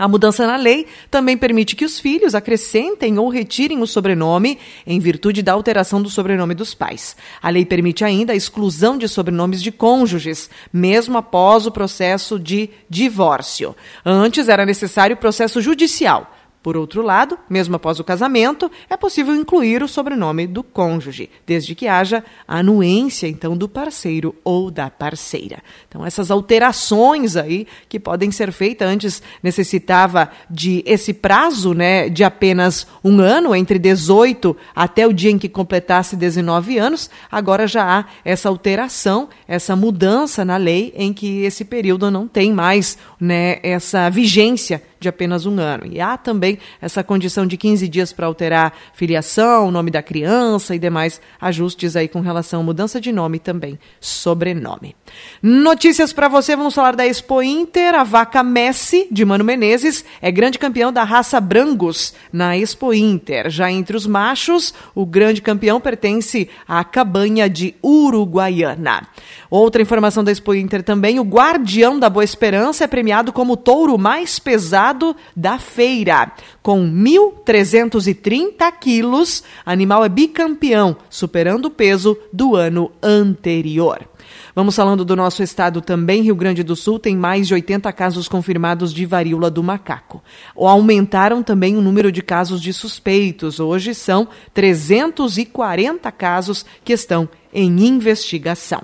A 0.00 0.08
mudança 0.08 0.46
na 0.46 0.56
lei 0.56 0.86
também 1.10 1.36
permite 1.36 1.76
que 1.76 1.84
os 1.84 2.00
filhos 2.00 2.34
acrescentem 2.34 3.18
ou 3.18 3.28
retirem 3.28 3.82
o 3.82 3.86
sobrenome 3.86 4.58
em 4.86 4.98
virtude 4.98 5.42
da 5.42 5.52
alteração 5.52 6.00
do 6.00 6.08
sobrenome 6.08 6.54
dos 6.54 6.72
pais. 6.72 7.14
A 7.42 7.50
lei 7.50 7.66
permite 7.66 8.02
ainda 8.02 8.32
a 8.32 8.36
exclusão 8.36 8.96
de 8.96 9.06
sobrenomes 9.06 9.60
de 9.60 9.70
cônjuges, 9.70 10.48
mesmo 10.72 11.18
após 11.18 11.66
o 11.66 11.70
processo 11.70 12.38
de 12.38 12.70
divórcio. 12.88 13.76
Antes 14.02 14.48
era 14.48 14.64
necessário 14.64 15.18
processo 15.18 15.60
judicial 15.60 16.34
por 16.62 16.76
outro 16.76 17.00
lado, 17.00 17.38
mesmo 17.48 17.76
após 17.76 17.98
o 17.98 18.04
casamento, 18.04 18.70
é 18.88 18.96
possível 18.96 19.34
incluir 19.34 19.82
o 19.82 19.88
sobrenome 19.88 20.46
do 20.46 20.62
cônjuge, 20.62 21.30
desde 21.46 21.74
que 21.74 21.88
haja 21.88 22.22
anuência 22.46 23.26
então 23.26 23.56
do 23.56 23.66
parceiro 23.66 24.34
ou 24.44 24.70
da 24.70 24.90
parceira. 24.90 25.62
Então 25.88 26.04
essas 26.04 26.30
alterações 26.30 27.34
aí 27.34 27.66
que 27.88 27.98
podem 27.98 28.30
ser 28.30 28.52
feitas 28.52 28.88
antes 28.88 29.22
necessitava 29.42 30.30
de 30.50 30.82
esse 30.84 31.14
prazo, 31.14 31.72
né, 31.72 32.10
de 32.10 32.22
apenas 32.22 32.86
um 33.02 33.20
ano 33.20 33.54
entre 33.54 33.78
18 33.78 34.54
até 34.74 35.06
o 35.06 35.14
dia 35.14 35.30
em 35.30 35.38
que 35.38 35.48
completasse 35.48 36.14
19 36.14 36.76
anos. 36.76 37.10
Agora 37.32 37.66
já 37.66 38.00
há 38.00 38.04
essa 38.22 38.50
alteração, 38.50 39.30
essa 39.48 39.74
mudança 39.74 40.44
na 40.44 40.58
lei 40.58 40.92
em 40.94 41.12
que 41.12 41.42
esse 41.42 41.64
período 41.64 42.10
não 42.10 42.28
tem 42.28 42.52
mais, 42.52 42.98
né, 43.18 43.58
essa 43.62 44.10
vigência 44.10 44.89
de 45.00 45.08
apenas 45.08 45.46
um 45.46 45.58
ano. 45.58 45.86
E 45.90 45.98
há 45.98 46.16
também 46.18 46.58
essa 46.80 47.02
condição 47.02 47.46
de 47.46 47.56
15 47.56 47.88
dias 47.88 48.12
para 48.12 48.26
alterar 48.26 48.74
filiação, 48.92 49.70
nome 49.70 49.90
da 49.90 50.02
criança 50.02 50.76
e 50.76 50.78
demais 50.78 51.20
ajustes 51.40 51.96
aí 51.96 52.06
com 52.06 52.20
relação 52.20 52.60
à 52.60 52.62
mudança 52.62 53.00
de 53.00 53.10
nome 53.10 53.38
também, 53.38 53.78
sobrenome. 53.98 54.94
Notícias 55.42 56.12
para 56.12 56.28
você, 56.28 56.54
vamos 56.54 56.74
falar 56.74 56.94
da 56.94 57.06
Expo 57.06 57.42
Inter. 57.42 57.94
A 57.94 58.04
vaca 58.04 58.42
Messi, 58.42 59.08
de 59.10 59.24
Mano 59.24 59.42
Menezes, 59.42 60.04
é 60.20 60.30
grande 60.30 60.58
campeão 60.58 60.92
da 60.92 61.02
raça 61.02 61.40
Brangus 61.40 62.12
na 62.30 62.56
Expo 62.56 62.92
Inter. 62.92 63.48
Já 63.48 63.72
entre 63.72 63.96
os 63.96 64.06
machos, 64.06 64.74
o 64.94 65.06
grande 65.06 65.40
campeão 65.40 65.80
pertence 65.80 66.48
à 66.68 66.84
cabanha 66.84 67.48
de 67.48 67.74
Uruguaiana. 67.82 69.08
Outra 69.48 69.80
informação 69.80 70.22
da 70.22 70.30
Expo 70.30 70.54
Inter 70.54 70.82
também, 70.82 71.18
o 71.18 71.24
Guardião 71.24 71.98
da 71.98 72.10
Boa 72.10 72.22
Esperança 72.22 72.84
é 72.84 72.86
premiado 72.86 73.32
como 73.32 73.54
o 73.54 73.56
touro 73.56 73.96
mais 73.96 74.38
pesado 74.38 74.89
da 75.36 75.58
feira. 75.58 76.32
Com 76.62 76.82
1.330 76.90 78.72
quilos, 78.80 79.42
animal 79.64 80.04
é 80.04 80.08
bicampeão, 80.08 80.96
superando 81.08 81.66
o 81.66 81.70
peso 81.70 82.16
do 82.32 82.56
ano 82.56 82.90
anterior. 83.02 84.08
Vamos 84.54 84.74
falando 84.74 85.04
do 85.04 85.16
nosso 85.16 85.42
estado 85.42 85.80
também. 85.80 86.22
Rio 86.22 86.34
Grande 86.34 86.62
do 86.62 86.74
Sul 86.74 86.98
tem 86.98 87.16
mais 87.16 87.46
de 87.46 87.54
80 87.54 87.92
casos 87.92 88.28
confirmados 88.28 88.92
de 88.92 89.06
varíola 89.06 89.50
do 89.50 89.62
macaco. 89.62 90.22
Aumentaram 90.56 91.42
também 91.42 91.76
o 91.76 91.80
número 91.80 92.10
de 92.10 92.22
casos 92.22 92.60
de 92.60 92.72
suspeitos. 92.72 93.60
Hoje 93.60 93.94
são 93.94 94.28
340 94.52 96.10
casos 96.12 96.64
que 96.84 96.92
estão 96.92 97.28
em 97.52 97.86
investigação. 97.86 98.82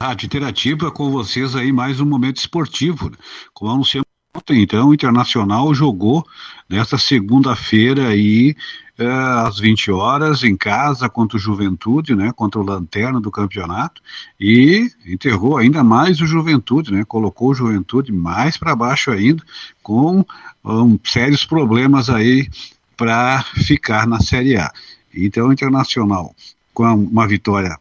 Rádio 0.02 0.26
Interativa 0.26 0.90
com 0.90 1.12
vocês 1.12 1.54
aí 1.54 1.72
mais 1.72 2.00
um 2.00 2.06
momento 2.06 2.38
esportivo. 2.38 3.08
Né? 3.08 3.16
Como 3.54 3.70
anunciamos 3.70 4.06
ontem, 4.36 4.62
então, 4.62 4.88
o 4.88 4.94
Internacional 4.94 5.72
jogou 5.72 6.26
nesta 6.68 6.98
segunda-feira 6.98 8.08
aí 8.08 8.56
às 8.98 9.58
20 9.58 9.90
horas 9.92 10.42
em 10.42 10.56
casa 10.56 11.08
contra 11.08 11.36
o 11.36 11.40
Juventude, 11.40 12.14
né, 12.14 12.32
contra 12.34 12.60
o 12.60 12.64
Lanterna 12.64 13.20
do 13.20 13.30
campeonato 13.30 14.02
e 14.40 14.90
enterrou 15.06 15.56
ainda 15.56 15.84
mais 15.84 16.20
o 16.20 16.26
Juventude, 16.26 16.92
né, 16.92 17.04
colocou 17.04 17.50
o 17.50 17.54
Juventude 17.54 18.12
mais 18.12 18.56
para 18.56 18.74
baixo 18.74 19.10
ainda 19.10 19.42
com 19.82 20.24
um, 20.64 20.98
sérios 21.04 21.44
problemas 21.44 22.10
aí 22.10 22.48
para 22.96 23.42
ficar 23.42 24.06
na 24.06 24.20
Série 24.20 24.56
A. 24.56 24.72
Então 25.14 25.48
o 25.48 25.52
Internacional 25.52 26.34
com 26.74 26.84
uma 26.94 27.26
vitória 27.26 27.78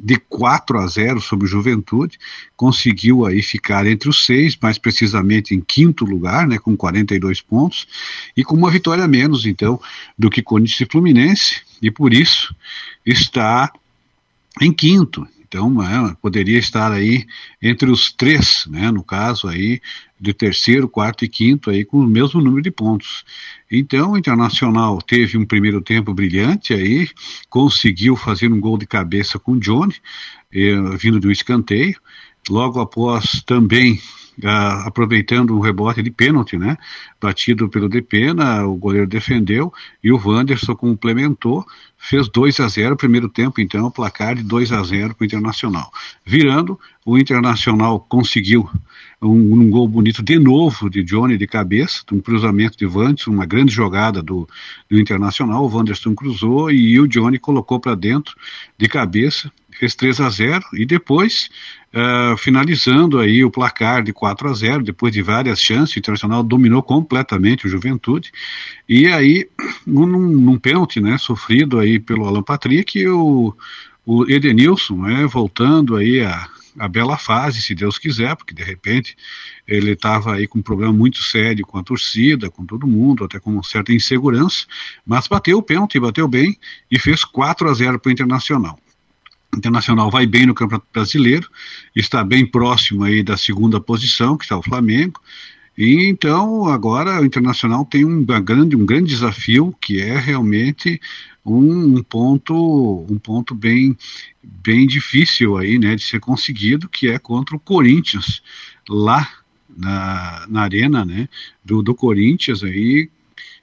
de 0.00 0.16
4 0.16 0.78
a 0.78 0.86
0 0.86 1.20
sobre 1.20 1.46
o 1.46 1.48
Juventude, 1.48 2.18
conseguiu 2.56 3.26
aí 3.26 3.42
ficar 3.42 3.86
entre 3.86 4.08
os 4.08 4.24
seis, 4.24 4.56
mais 4.60 4.78
precisamente 4.78 5.54
em 5.54 5.60
quinto 5.60 6.04
lugar, 6.04 6.46
né, 6.46 6.58
com 6.58 6.76
42 6.76 7.40
pontos, 7.40 7.86
e 8.36 8.44
com 8.44 8.54
uma 8.54 8.70
vitória 8.70 9.04
a 9.04 9.08
menos, 9.08 9.44
então, 9.44 9.80
do 10.16 10.30
que 10.30 10.42
Corinthians 10.42 10.80
e 10.80 10.86
Fluminense, 10.86 11.62
e 11.82 11.90
por 11.90 12.14
isso 12.14 12.54
está 13.04 13.72
em 14.60 14.72
quinto. 14.72 15.26
Então, 15.48 15.82
é, 15.82 16.14
poderia 16.20 16.58
estar 16.58 16.92
aí 16.92 17.26
entre 17.60 17.90
os 17.90 18.12
três, 18.12 18.66
né, 18.68 18.90
no 18.90 19.02
caso 19.02 19.48
aí, 19.48 19.80
de 20.20 20.34
terceiro, 20.34 20.86
quarto 20.86 21.24
e 21.24 21.28
quinto, 21.28 21.70
aí 21.70 21.86
com 21.86 21.98
o 21.98 22.06
mesmo 22.06 22.40
número 22.40 22.60
de 22.60 22.70
pontos. 22.70 23.24
Então, 23.70 24.12
o 24.12 24.18
Internacional 24.18 25.00
teve 25.00 25.38
um 25.38 25.46
primeiro 25.46 25.80
tempo 25.80 26.12
brilhante 26.12 26.74
aí, 26.74 27.08
conseguiu 27.48 28.14
fazer 28.14 28.52
um 28.52 28.60
gol 28.60 28.76
de 28.76 28.86
cabeça 28.86 29.38
com 29.38 29.52
o 29.52 29.58
Johnny, 29.58 29.94
eh, 30.52 30.76
vindo 30.98 31.18
do 31.18 31.32
escanteio. 31.32 31.98
Logo 32.50 32.78
após, 32.80 33.42
também 33.46 34.00
Aproveitando 34.84 35.56
um 35.56 35.60
rebote 35.60 36.02
de 36.02 36.10
pênalti, 36.10 36.56
né? 36.56 36.76
Batido 37.20 37.68
pelo 37.68 37.88
Depena, 37.88 38.64
o 38.64 38.76
goleiro 38.76 39.06
defendeu 39.06 39.72
e 40.02 40.12
o 40.12 40.20
Wanderson 40.24 40.76
complementou, 40.76 41.66
fez 41.96 42.28
2 42.28 42.60
a 42.60 42.68
0 42.68 42.96
primeiro 42.96 43.28
tempo, 43.28 43.60
então, 43.60 43.86
o 43.86 43.90
placar 43.90 44.36
de 44.36 44.42
2 44.44 44.70
a 44.72 44.82
0 44.82 45.14
para 45.14 45.24
o 45.24 45.26
Internacional. 45.26 45.90
Virando, 46.24 46.78
o 47.04 47.18
Internacional 47.18 47.98
conseguiu 47.98 48.70
um, 49.20 49.54
um, 49.54 49.70
gol 49.70 49.88
bonito 49.88 50.22
de 50.22 50.38
novo 50.38 50.88
de 50.88 51.02
Johnny 51.02 51.36
de 51.36 51.46
cabeça, 51.46 52.02
um 52.12 52.20
cruzamento 52.20 52.78
de 52.78 52.86
Wanderson, 52.86 53.32
uma 53.32 53.46
grande 53.46 53.72
jogada 53.72 54.22
do, 54.22 54.48
do 54.88 55.00
Internacional. 55.00 55.64
O 55.64 55.74
Wanderson 55.74 56.14
cruzou 56.14 56.70
e 56.70 57.00
o 57.00 57.08
Johnny 57.08 57.38
colocou 57.38 57.80
para 57.80 57.96
dentro 57.96 58.36
de 58.78 58.88
cabeça, 58.88 59.50
fez 59.78 59.94
3 59.94 60.20
a 60.20 60.28
0 60.30 60.64
e 60.74 60.84
depois 60.84 61.48
Uh, 61.88 62.36
finalizando 62.36 63.18
aí 63.18 63.42
o 63.42 63.50
placar 63.50 64.02
de 64.02 64.12
4 64.12 64.50
a 64.50 64.52
0 64.52 64.84
depois 64.84 65.10
de 65.10 65.22
várias 65.22 65.58
chances, 65.58 65.96
o 65.96 65.98
Internacional 65.98 66.42
dominou 66.42 66.82
completamente 66.82 67.66
o 67.66 67.68
Juventude, 67.70 68.30
e 68.86 69.06
aí, 69.06 69.48
num, 69.86 70.06
num 70.06 70.58
pênalti, 70.58 71.00
né, 71.00 71.16
sofrido 71.16 71.78
aí 71.78 71.98
pelo 71.98 72.26
Alan 72.26 72.42
Patrick, 72.42 73.08
o, 73.08 73.56
o 74.04 74.30
Edenilson, 74.30 74.96
né, 74.96 75.26
voltando 75.26 75.96
aí 75.96 76.20
a, 76.20 76.46
a 76.78 76.88
bela 76.88 77.16
fase, 77.16 77.62
se 77.62 77.74
Deus 77.74 77.98
quiser, 77.98 78.36
porque 78.36 78.54
de 78.54 78.62
repente 78.62 79.16
ele 79.66 79.92
estava 79.92 80.34
aí 80.34 80.46
com 80.46 80.58
um 80.58 80.62
problema 80.62 80.92
muito 80.92 81.22
sério 81.22 81.66
com 81.66 81.78
a 81.78 81.82
torcida, 81.82 82.50
com 82.50 82.66
todo 82.66 82.86
mundo, 82.86 83.24
até 83.24 83.40
com 83.40 83.50
uma 83.50 83.62
certa 83.62 83.94
insegurança, 83.94 84.66
mas 85.06 85.26
bateu 85.26 85.56
o 85.56 85.62
pênalti, 85.62 85.98
bateu 85.98 86.28
bem 86.28 86.58
e 86.90 86.98
fez 86.98 87.24
4 87.24 87.68
a 87.68 87.72
0 87.72 87.98
para 87.98 88.10
o 88.10 88.12
Internacional. 88.12 88.78
Internacional 89.56 90.10
vai 90.10 90.26
bem 90.26 90.46
no 90.46 90.54
Campeonato 90.54 90.86
Brasileiro, 90.92 91.48
está 91.94 92.22
bem 92.22 92.46
próximo 92.46 93.04
aí 93.04 93.22
da 93.22 93.36
segunda 93.36 93.80
posição, 93.80 94.36
que 94.36 94.44
está 94.44 94.56
o 94.56 94.62
Flamengo. 94.62 95.20
E 95.76 96.08
então 96.08 96.66
agora 96.66 97.20
o 97.20 97.24
Internacional 97.24 97.84
tem 97.84 98.04
um 98.04 98.24
grande, 98.24 98.76
um 98.76 98.84
grande 98.84 99.10
desafio 99.10 99.74
que 99.80 100.00
é 100.00 100.18
realmente 100.18 101.00
um, 101.44 101.98
um, 101.98 102.02
ponto 102.02 103.06
um 103.08 103.18
ponto 103.18 103.54
bem 103.54 103.96
bem 104.42 104.86
difícil 104.86 105.56
aí 105.56 105.78
né 105.78 105.94
de 105.94 106.02
ser 106.02 106.20
conseguido 106.20 106.88
que 106.88 107.08
é 107.08 107.18
contra 107.18 107.56
o 107.56 107.60
Corinthians 107.60 108.42
lá 108.88 109.26
na, 109.74 110.46
na 110.48 110.62
arena 110.62 111.04
né 111.04 111.28
do, 111.64 111.82
do 111.82 111.94
Corinthians 111.94 112.62
aí 112.62 113.08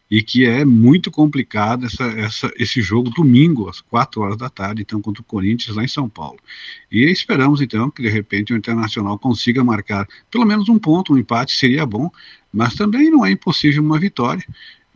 e 0.10 0.22
que 0.22 0.46
é 0.46 0.64
muito 0.64 1.10
complicado 1.10 1.86
essa, 1.86 2.04
essa, 2.04 2.54
esse 2.58 2.82
jogo 2.82 3.10
domingo, 3.10 3.70
às 3.70 3.82
4 3.82 4.22
horas 4.22 4.38
da 4.38 4.50
tarde, 4.50 4.82
então, 4.82 5.02
contra 5.02 5.22
o 5.22 5.26
Corinthians, 5.26 5.76
lá 5.76 5.84
em 5.84 5.88
São 5.88 6.08
Paulo. 6.08 6.38
E 6.92 7.10
esperamos, 7.10 7.62
então, 7.62 7.90
que 7.90 8.02
de 8.02 8.10
repente 8.10 8.54
o 8.54 8.58
Internacional 8.58 9.18
consiga 9.18 9.64
marcar 9.64 10.08
pelo 10.30 10.46
menos 10.46 10.70
um 10.70 10.78
ponto, 10.78 11.14
um 11.14 11.18
empate 11.18 11.54
seria 11.54 11.86
bom, 11.86 12.12
mas 12.54 12.76
também 12.76 13.10
não 13.10 13.26
é 13.26 13.32
impossível 13.32 13.84
uma 13.84 14.00
vitória. 14.00 14.46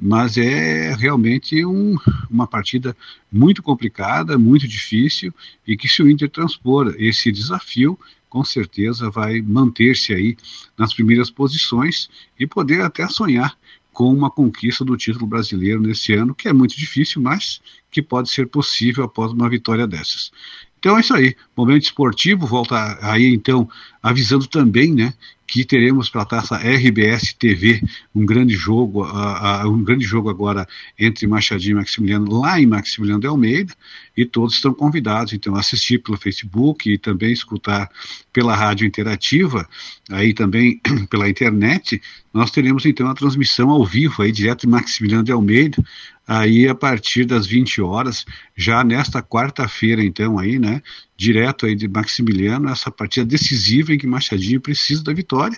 Mas 0.02 0.38
é 0.38 0.96
realmente 0.96 1.66
um, 1.66 1.98
uma 2.30 2.48
partida 2.48 2.96
muito 3.30 3.62
complicada, 3.62 4.38
muito 4.38 4.66
difícil, 4.66 5.34
e 5.68 5.76
que 5.76 5.90
se 5.90 6.02
o 6.02 6.10
Inter 6.10 6.30
transpor 6.30 6.96
esse 6.98 7.30
desafio, 7.34 8.00
com 8.30 8.46
certeza 8.46 9.10
vai 9.10 9.42
manter-se 9.42 10.14
aí 10.14 10.38
nas 10.78 10.94
primeiras 10.94 11.30
posições 11.30 12.10
e 12.40 12.48
poder 12.48 12.82
até 12.82 13.06
sonhar 13.10 13.58
com 14.00 14.14
uma 14.14 14.32
conquista 14.32 14.86
do 14.86 14.96
título 14.96 15.28
brasileiro 15.28 15.82
nesse 15.82 16.14
ano, 16.14 16.34
que 16.34 16.48
é 16.48 16.54
muito 16.54 16.74
difícil, 16.74 17.22
mas 17.22 17.60
que 17.92 18.02
pode 18.02 18.30
ser 18.30 18.48
possível 18.48 19.04
após 19.04 19.34
uma 19.34 19.50
vitória 19.50 19.86
dessas. 19.86 20.32
Então 20.80 20.96
é 20.96 21.02
isso 21.02 21.14
aí. 21.14 21.36
Momento 21.54 21.84
esportivo, 21.84 22.48
volta 22.48 22.98
aí 23.02 23.28
então 23.28 23.70
avisando 24.02 24.48
também, 24.48 24.94
né, 24.94 25.14
que 25.50 25.66
teremos 25.66 26.10
para 26.10 26.22
a 26.22 26.26
taça 26.26 26.58
RBS 26.58 27.34
TV 27.34 27.82
um 28.14 28.24
grande 28.24 28.54
jogo, 28.54 29.04
uh, 29.04 29.66
uh, 29.66 29.70
um 29.70 29.84
grande 29.84 30.06
jogo 30.06 30.30
agora 30.30 30.68
entre 30.98 31.26
Machadinho 31.26 31.72
e 31.72 31.76
Maximiliano 31.76 32.40
lá 32.40 32.62
em 32.62 32.68
Maximiliano 32.68 33.20
de 33.20 33.26
Almeida 33.26 33.74
e 34.16 34.26
todos 34.26 34.54
estão 34.54 34.74
convidados 34.74 35.34
então 35.34 35.56
a 35.56 35.60
assistir 35.60 36.00
pelo 36.00 36.18
Facebook 36.18 36.92
e 36.92 37.00
também 37.00 37.32
escutar 37.32 37.90
pela 38.32 38.56
rádio 38.56 38.86
interativa, 38.86 39.68
aí 40.12 40.34
também 40.34 40.80
pela 41.10 41.28
internet. 41.28 42.00
Nós 42.32 42.52
teremos 42.52 42.86
então 42.86 43.08
a 43.08 43.16
transmissão 43.16 43.72
ao 43.72 43.84
vivo 43.84 44.22
aí 44.22 44.32
direto 44.32 44.62
de 44.62 44.68
Maximiliano 44.68 45.24
de 45.24 45.32
Almeida 45.32 45.84
aí 46.30 46.68
a 46.68 46.76
partir 46.76 47.26
das 47.26 47.48
20 47.48 47.82
horas, 47.82 48.24
já 48.56 48.84
nesta 48.84 49.20
quarta-feira, 49.20 50.04
então, 50.04 50.38
aí, 50.38 50.60
né, 50.60 50.80
direto 51.18 51.66
aí 51.66 51.74
de 51.74 51.88
Maximiliano, 51.88 52.70
essa 52.70 52.92
partida 52.92 53.26
decisiva 53.26 53.92
em 53.92 53.98
que 53.98 54.06
Machadinho 54.06 54.62
precisa 54.62 55.04
da 55.04 55.12
vitória 55.12 55.58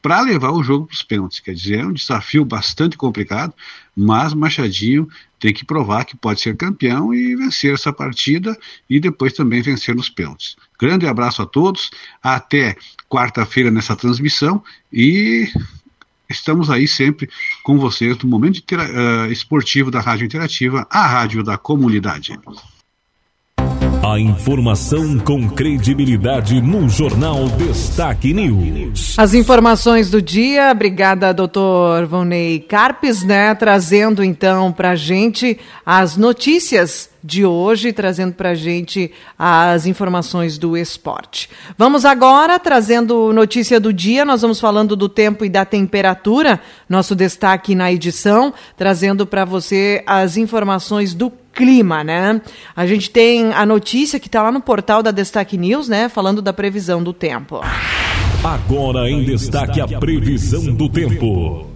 para 0.00 0.20
levar 0.20 0.52
o 0.52 0.62
jogo 0.62 0.86
para 0.86 0.94
os 0.94 1.02
pênaltis. 1.02 1.40
Quer 1.40 1.54
dizer, 1.54 1.80
é 1.80 1.86
um 1.86 1.92
desafio 1.92 2.44
bastante 2.44 2.96
complicado, 2.96 3.52
mas 3.96 4.32
Machadinho 4.32 5.08
tem 5.40 5.52
que 5.52 5.64
provar 5.64 6.04
que 6.04 6.16
pode 6.16 6.40
ser 6.40 6.56
campeão 6.56 7.12
e 7.12 7.34
vencer 7.34 7.74
essa 7.74 7.92
partida 7.92 8.56
e 8.88 9.00
depois 9.00 9.32
também 9.32 9.60
vencer 9.60 9.92
nos 9.92 10.08
pênaltis. 10.08 10.54
Grande 10.80 11.04
abraço 11.04 11.42
a 11.42 11.46
todos, 11.46 11.90
até 12.22 12.76
quarta-feira 13.08 13.72
nessa 13.72 13.96
transmissão 13.96 14.62
e 14.92 15.48
estamos 16.32 16.70
aí 16.70 16.88
sempre 16.88 17.28
com 17.62 17.78
vocês 17.78 18.18
no 18.18 18.28
momento 18.28 18.56
uh, 18.56 19.30
esportivo 19.30 19.90
da 19.90 20.00
Rádio 20.00 20.24
Interativa, 20.24 20.86
a 20.90 21.06
rádio 21.06 21.42
da 21.42 21.56
comunidade. 21.56 22.36
A 24.04 24.18
informação 24.18 25.16
com 25.20 25.48
credibilidade 25.48 26.60
no 26.60 26.88
Jornal 26.88 27.48
Destaque 27.50 28.34
News. 28.34 29.16
As 29.16 29.32
informações 29.32 30.10
do 30.10 30.20
dia, 30.20 30.72
obrigada, 30.72 31.32
doutor 31.32 32.04
Vonei 32.06 32.58
Carpes, 32.58 33.22
né? 33.22 33.54
Trazendo 33.54 34.24
então 34.24 34.72
para 34.72 34.96
gente 34.96 35.56
as 35.86 36.16
notícias 36.16 37.10
de 37.22 37.46
hoje, 37.46 37.92
trazendo 37.92 38.32
para 38.34 38.56
gente 38.56 39.12
as 39.38 39.86
informações 39.86 40.58
do 40.58 40.76
esporte. 40.76 41.48
Vamos 41.78 42.04
agora 42.04 42.58
trazendo 42.58 43.32
notícia 43.32 43.78
do 43.78 43.92
dia, 43.92 44.24
nós 44.24 44.42
vamos 44.42 44.58
falando 44.58 44.96
do 44.96 45.08
tempo 45.08 45.44
e 45.44 45.48
da 45.48 45.64
temperatura, 45.64 46.58
nosso 46.88 47.14
destaque 47.14 47.72
na 47.76 47.92
edição, 47.92 48.52
trazendo 48.76 49.24
para 49.24 49.44
você 49.44 50.02
as 50.04 50.36
informações 50.36 51.14
do 51.14 51.30
clima, 51.52 52.02
né? 52.02 52.40
A 52.74 52.86
gente 52.86 53.10
tem 53.10 53.52
a 53.52 53.64
notícia 53.66 54.18
que 54.18 54.28
está 54.28 54.42
lá 54.42 54.52
no 54.52 54.60
portal 54.60 55.02
da 55.02 55.10
Destaque 55.10 55.56
News, 55.56 55.88
né? 55.88 56.08
Falando 56.08 56.40
da 56.42 56.52
previsão 56.52 57.02
do 57.02 57.12
tempo. 57.12 57.60
Agora 58.44 59.08
em 59.08 59.24
destaque 59.24 59.80
a 59.80 59.86
previsão 59.86 60.74
do 60.74 60.88
tempo. 60.88 61.71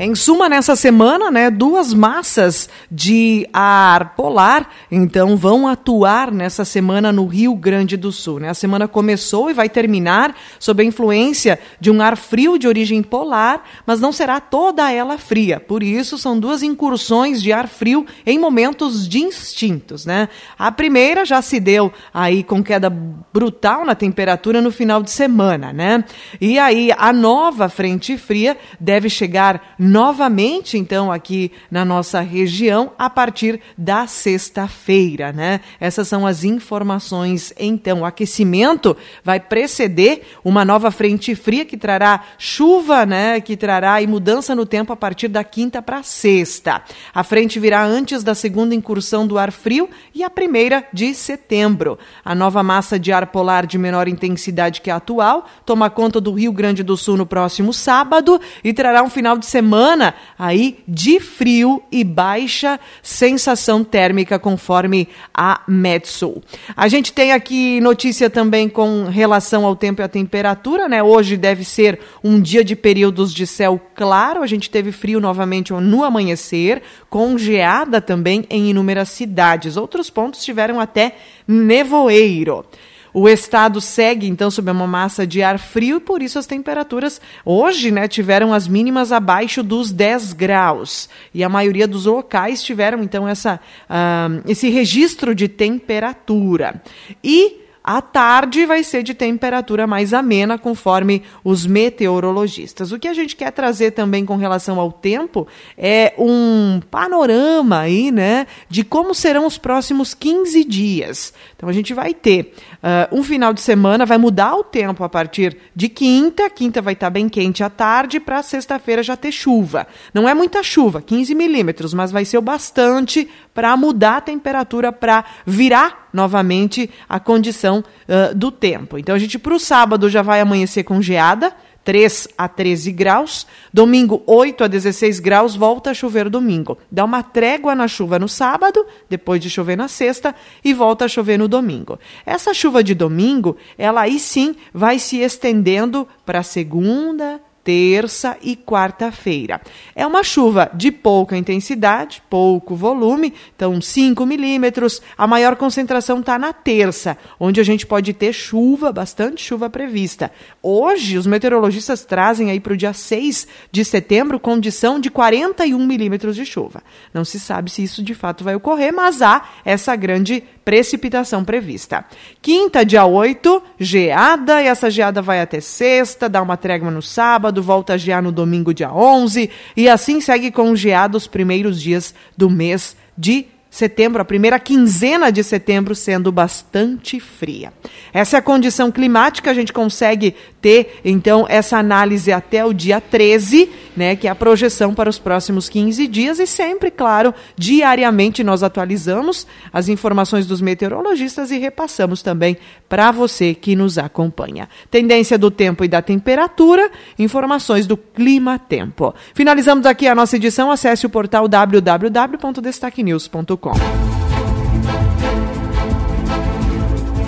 Em 0.00 0.14
suma, 0.14 0.48
nessa 0.48 0.76
semana, 0.76 1.28
né, 1.28 1.50
duas 1.50 1.92
massas 1.92 2.68
de 2.88 3.48
ar 3.52 4.14
polar, 4.14 4.70
então, 4.92 5.36
vão 5.36 5.66
atuar 5.66 6.30
nessa 6.30 6.64
semana 6.64 7.10
no 7.10 7.26
Rio 7.26 7.52
Grande 7.56 7.96
do 7.96 8.12
Sul. 8.12 8.38
Né? 8.38 8.48
A 8.48 8.54
semana 8.54 8.86
começou 8.86 9.50
e 9.50 9.52
vai 9.52 9.68
terminar 9.68 10.36
sob 10.60 10.84
a 10.84 10.86
influência 10.86 11.58
de 11.80 11.90
um 11.90 12.00
ar 12.00 12.16
frio 12.16 12.56
de 12.56 12.68
origem 12.68 13.02
polar, 13.02 13.64
mas 13.84 14.00
não 14.00 14.12
será 14.12 14.38
toda 14.38 14.88
ela 14.88 15.18
fria. 15.18 15.58
Por 15.58 15.82
isso, 15.82 16.16
são 16.16 16.38
duas 16.38 16.62
incursões 16.62 17.42
de 17.42 17.52
ar 17.52 17.66
frio 17.66 18.06
em 18.24 18.38
momentos 18.38 19.08
distintos. 19.08 20.06
Né? 20.06 20.28
A 20.56 20.70
primeira 20.70 21.24
já 21.24 21.42
se 21.42 21.58
deu 21.58 21.92
aí 22.14 22.44
com 22.44 22.62
queda 22.62 22.88
brutal 22.88 23.84
na 23.84 23.96
temperatura 23.96 24.62
no 24.62 24.70
final 24.70 25.02
de 25.02 25.10
semana. 25.10 25.72
Né? 25.72 26.04
E 26.40 26.56
aí, 26.56 26.92
a 26.96 27.12
nova 27.12 27.68
frente 27.68 28.16
fria 28.16 28.56
deve 28.78 29.10
chegar 29.10 29.74
novamente, 29.88 30.76
então, 30.76 31.10
aqui 31.10 31.50
na 31.70 31.84
nossa 31.84 32.20
região 32.20 32.92
a 32.98 33.08
partir 33.08 33.60
da 33.76 34.06
sexta-feira, 34.06 35.32
né? 35.32 35.60
Essas 35.80 36.06
são 36.06 36.26
as 36.26 36.44
informações. 36.44 37.54
Então, 37.58 38.00
o 38.00 38.04
aquecimento 38.04 38.96
vai 39.24 39.40
preceder 39.40 40.22
uma 40.44 40.64
nova 40.64 40.90
frente 40.90 41.34
fria 41.34 41.64
que 41.64 41.76
trará 41.76 42.22
chuva, 42.36 43.06
né? 43.06 43.40
Que 43.40 43.56
trará 43.56 44.02
e 44.02 44.06
mudança 44.06 44.54
no 44.54 44.66
tempo 44.66 44.92
a 44.92 44.96
partir 44.96 45.28
da 45.28 45.42
quinta 45.42 45.80
para 45.80 46.02
sexta. 46.02 46.82
A 47.14 47.24
frente 47.24 47.58
virá 47.58 47.82
antes 47.82 48.22
da 48.22 48.34
segunda 48.34 48.74
incursão 48.74 49.26
do 49.26 49.38
ar 49.38 49.50
frio 49.50 49.88
e 50.14 50.22
a 50.22 50.28
primeira 50.28 50.84
de 50.92 51.14
setembro. 51.14 51.98
A 52.22 52.34
nova 52.34 52.62
massa 52.62 52.98
de 52.98 53.10
ar 53.10 53.26
polar 53.28 53.66
de 53.66 53.78
menor 53.78 54.06
intensidade 54.06 54.82
que 54.82 54.90
a 54.90 54.96
atual 54.96 55.46
toma 55.64 55.88
conta 55.88 56.20
do 56.20 56.32
Rio 56.32 56.52
Grande 56.52 56.82
do 56.82 56.96
Sul 56.96 57.16
no 57.16 57.24
próximo 57.24 57.72
sábado 57.72 58.38
e 58.62 58.74
trará 58.74 59.02
um 59.02 59.08
final 59.08 59.38
de 59.38 59.46
semana 59.46 59.77
semana 59.78 60.14
aí 60.36 60.78
de 60.88 61.20
frio 61.20 61.80
e 61.90 62.02
baixa 62.02 62.80
sensação 63.00 63.84
térmica, 63.84 64.36
conforme 64.36 65.08
a 65.32 65.60
Metsul. 65.68 66.42
A 66.76 66.88
gente 66.88 67.12
tem 67.12 67.30
aqui 67.30 67.80
notícia 67.80 68.28
também 68.28 68.68
com 68.68 69.04
relação 69.04 69.64
ao 69.64 69.76
tempo 69.76 70.02
e 70.02 70.04
à 70.04 70.08
temperatura, 70.08 70.88
né? 70.88 71.00
Hoje 71.00 71.36
deve 71.36 71.64
ser 71.64 72.00
um 72.24 72.40
dia 72.40 72.64
de 72.64 72.74
períodos 72.74 73.32
de 73.32 73.46
céu 73.46 73.80
claro. 73.94 74.42
A 74.42 74.48
gente 74.48 74.68
teve 74.68 74.90
frio 74.90 75.20
novamente 75.20 75.72
no 75.72 76.02
amanhecer, 76.02 76.82
com 77.08 77.38
geada 77.38 78.00
também 78.00 78.44
em 78.50 78.70
inúmeras 78.70 79.10
cidades. 79.10 79.76
Outros 79.76 80.10
pontos 80.10 80.44
tiveram 80.44 80.80
até 80.80 81.14
nevoeiro. 81.46 82.64
O 83.12 83.28
estado 83.28 83.80
segue 83.80 84.26
então 84.26 84.50
sob 84.50 84.70
uma 84.70 84.86
massa 84.86 85.26
de 85.26 85.42
ar 85.42 85.58
frio 85.58 85.96
e 85.96 86.00
por 86.00 86.22
isso 86.22 86.38
as 86.38 86.46
temperaturas 86.46 87.20
hoje, 87.44 87.90
né, 87.90 88.06
tiveram 88.08 88.52
as 88.52 88.68
mínimas 88.68 89.12
abaixo 89.12 89.62
dos 89.62 89.90
10 89.90 90.32
graus. 90.32 91.08
E 91.32 91.42
a 91.42 91.48
maioria 91.48 91.86
dos 91.86 92.06
locais 92.06 92.62
tiveram 92.62 93.02
então 93.02 93.26
essa, 93.26 93.60
uh, 93.88 94.42
esse 94.46 94.68
registro 94.68 95.34
de 95.34 95.48
temperatura. 95.48 96.82
E 97.22 97.67
à 97.88 98.02
tarde 98.02 98.66
vai 98.66 98.84
ser 98.84 99.02
de 99.02 99.14
temperatura 99.14 99.86
mais 99.86 100.12
amena, 100.12 100.58
conforme 100.58 101.22
os 101.42 101.64
meteorologistas. 101.64 102.92
O 102.92 102.98
que 102.98 103.08
a 103.08 103.14
gente 103.14 103.34
quer 103.34 103.50
trazer 103.50 103.92
também 103.92 104.26
com 104.26 104.36
relação 104.36 104.78
ao 104.78 104.92
tempo 104.92 105.48
é 105.74 106.12
um 106.18 106.82
panorama 106.90 107.78
aí, 107.78 108.10
né, 108.10 108.46
de 108.68 108.84
como 108.84 109.14
serão 109.14 109.46
os 109.46 109.56
próximos 109.56 110.12
15 110.12 110.64
dias. 110.64 111.32
Então 111.56 111.66
a 111.66 111.72
gente 111.72 111.94
vai 111.94 112.12
ter 112.12 112.52
uh, 112.74 113.16
um 113.16 113.22
final 113.22 113.54
de 113.54 113.62
semana, 113.62 114.04
vai 114.04 114.18
mudar 114.18 114.54
o 114.56 114.64
tempo 114.64 115.02
a 115.02 115.08
partir 115.08 115.56
de 115.74 115.88
quinta, 115.88 116.50
quinta 116.50 116.82
vai 116.82 116.92
estar 116.92 117.08
bem 117.08 117.26
quente 117.26 117.64
à 117.64 117.70
tarde, 117.70 118.20
para 118.20 118.42
sexta-feira 118.42 119.02
já 119.02 119.16
ter 119.16 119.32
chuva. 119.32 119.86
Não 120.12 120.28
é 120.28 120.34
muita 120.34 120.62
chuva, 120.62 121.00
15 121.00 121.34
milímetros, 121.34 121.94
mas 121.94 122.12
vai 122.12 122.26
ser 122.26 122.36
o 122.36 122.42
bastante 122.42 123.26
para 123.54 123.74
mudar 123.78 124.18
a 124.18 124.20
temperatura, 124.20 124.92
para 124.92 125.24
virar 125.46 126.07
novamente 126.12 126.90
a 127.08 127.18
condição 127.20 127.82
uh, 127.82 128.34
do 128.34 128.50
tempo. 128.50 128.98
Então 128.98 129.14
a 129.14 129.18
gente 129.18 129.38
para 129.38 129.54
o 129.54 129.60
sábado 129.60 130.08
já 130.08 130.22
vai 130.22 130.40
amanhecer 130.40 130.84
com 130.84 131.00
geada, 131.00 131.54
3 131.88 132.28
a 132.36 132.46
13 132.46 132.92
graus. 132.92 133.46
Domingo, 133.72 134.22
8 134.26 134.64
a 134.64 134.66
16 134.66 135.20
graus, 135.20 135.56
volta 135.56 135.90
a 135.90 135.94
chover 135.94 136.28
domingo. 136.28 136.76
Dá 136.92 137.02
uma 137.02 137.22
trégua 137.22 137.74
na 137.74 137.88
chuva 137.88 138.18
no 138.18 138.28
sábado, 138.28 138.84
depois 139.08 139.40
de 139.40 139.48
chover 139.48 139.74
na 139.74 139.88
sexta, 139.88 140.34
e 140.62 140.74
volta 140.74 141.06
a 141.06 141.08
chover 141.08 141.38
no 141.38 141.48
domingo. 141.48 141.98
Essa 142.26 142.52
chuva 142.52 142.84
de 142.84 142.94
domingo, 142.94 143.56
ela 143.78 144.02
aí 144.02 144.18
sim 144.18 144.54
vai 144.72 144.98
se 144.98 145.20
estendendo 145.20 146.06
para 146.26 146.42
segunda, 146.42 147.40
terça 147.68 148.38
e 148.40 148.56
quarta-feira. 148.56 149.60
É 149.94 150.06
uma 150.06 150.24
chuva 150.24 150.70
de 150.72 150.90
pouca 150.90 151.36
intensidade, 151.36 152.22
pouco 152.30 152.74
volume, 152.74 153.34
então 153.54 153.78
5 153.78 154.24
milímetros. 154.24 155.02
A 155.18 155.26
maior 155.26 155.54
concentração 155.54 156.20
está 156.20 156.38
na 156.38 156.54
terça, 156.54 157.18
onde 157.38 157.60
a 157.60 157.62
gente 157.62 157.86
pode 157.86 158.14
ter 158.14 158.32
chuva, 158.32 158.90
bastante 158.90 159.44
chuva 159.44 159.68
prevista. 159.68 160.32
Hoje, 160.62 161.18
os 161.18 161.26
meteorologistas 161.26 162.06
trazem 162.06 162.50
aí 162.50 162.58
para 162.58 162.72
o 162.72 162.76
dia 162.76 162.94
6 162.94 163.46
de 163.70 163.84
setembro 163.84 164.40
condição 164.40 164.98
de 164.98 165.10
41 165.10 165.86
milímetros 165.86 166.36
de 166.36 166.46
chuva. 166.46 166.82
Não 167.12 167.22
se 167.22 167.38
sabe 167.38 167.70
se 167.70 167.82
isso 167.82 168.02
de 168.02 168.14
fato 168.14 168.44
vai 168.44 168.54
ocorrer, 168.54 168.94
mas 168.94 169.20
há 169.20 169.46
essa 169.62 169.94
grande 169.94 170.42
precipitação 170.68 171.44
prevista. 171.44 172.04
Quinta, 172.42 172.84
dia 172.84 173.04
8, 173.06 173.62
geada, 173.80 174.62
e 174.62 174.66
essa 174.66 174.90
geada 174.90 175.22
vai 175.22 175.40
até 175.40 175.60
sexta, 175.60 176.28
dá 176.28 176.42
uma 176.42 176.58
trégua 176.58 176.90
no 176.90 177.00
sábado, 177.00 177.57
volta 177.62 177.94
a 177.94 177.96
gear 177.96 178.22
no 178.22 178.32
domingo, 178.32 178.74
dia 178.74 178.92
11, 178.92 179.50
e 179.76 179.88
assim 179.88 180.20
segue 180.20 180.50
com 180.50 180.74
geada 180.74 181.16
os 181.16 181.26
primeiros 181.26 181.80
dias 181.80 182.14
do 182.36 182.48
mês 182.48 182.96
de 183.16 183.46
setembro, 183.70 184.20
a 184.22 184.24
primeira 184.24 184.58
quinzena 184.58 185.30
de 185.30 185.44
setembro 185.44 185.94
sendo 185.94 186.32
bastante 186.32 187.20
fria. 187.20 187.72
Essa 188.12 188.36
é 188.36 188.38
a 188.38 188.42
condição 188.42 188.90
climática, 188.90 189.50
a 189.50 189.54
gente 189.54 189.72
consegue 189.72 190.34
ter 190.60 191.00
então 191.04 191.46
essa 191.48 191.76
análise 191.76 192.32
até 192.32 192.64
o 192.64 192.72
dia 192.72 193.00
13, 193.00 193.68
né, 193.96 194.16
que 194.16 194.26
é 194.26 194.30
a 194.30 194.34
projeção 194.34 194.94
para 194.94 195.10
os 195.10 195.18
próximos 195.18 195.68
15 195.68 196.06
dias 196.08 196.38
e 196.38 196.46
sempre, 196.46 196.90
claro, 196.90 197.34
diariamente 197.56 198.42
nós 198.42 198.62
atualizamos 198.62 199.46
as 199.72 199.88
informações 199.88 200.46
dos 200.46 200.60
meteorologistas 200.60 201.50
e 201.50 201.58
repassamos 201.58 202.22
também 202.22 202.56
para 202.88 203.10
você 203.10 203.52
que 203.54 203.74
nos 203.76 203.98
acompanha. 203.98 204.66
Tendência 204.90 205.36
do 205.36 205.50
tempo 205.50 205.84
e 205.84 205.88
da 205.88 206.00
temperatura, 206.00 206.90
informações 207.18 207.86
do 207.86 207.96
clima 207.96 208.58
tempo. 208.58 209.14
Finalizamos 209.34 209.84
aqui 209.86 210.06
a 210.06 210.14
nossa 210.14 210.36
edição, 210.36 210.70
acesse 210.70 211.06
o 211.06 211.10
portal 211.10 211.48
www.destaquenews.com 211.48 213.72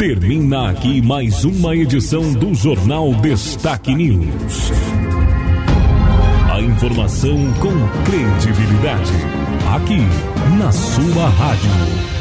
Termina 0.01 0.71
aqui 0.71 1.03
mais 1.03 1.45
uma 1.45 1.77
edição 1.77 2.33
do 2.33 2.55
Jornal 2.55 3.13
Destaque 3.17 3.95
News. 3.95 4.73
A 6.51 6.59
informação 6.59 7.37
com 7.61 8.05
credibilidade. 8.05 9.13
Aqui, 9.75 10.01
na 10.59 10.73
sua 10.73 11.29
rádio. 11.29 12.20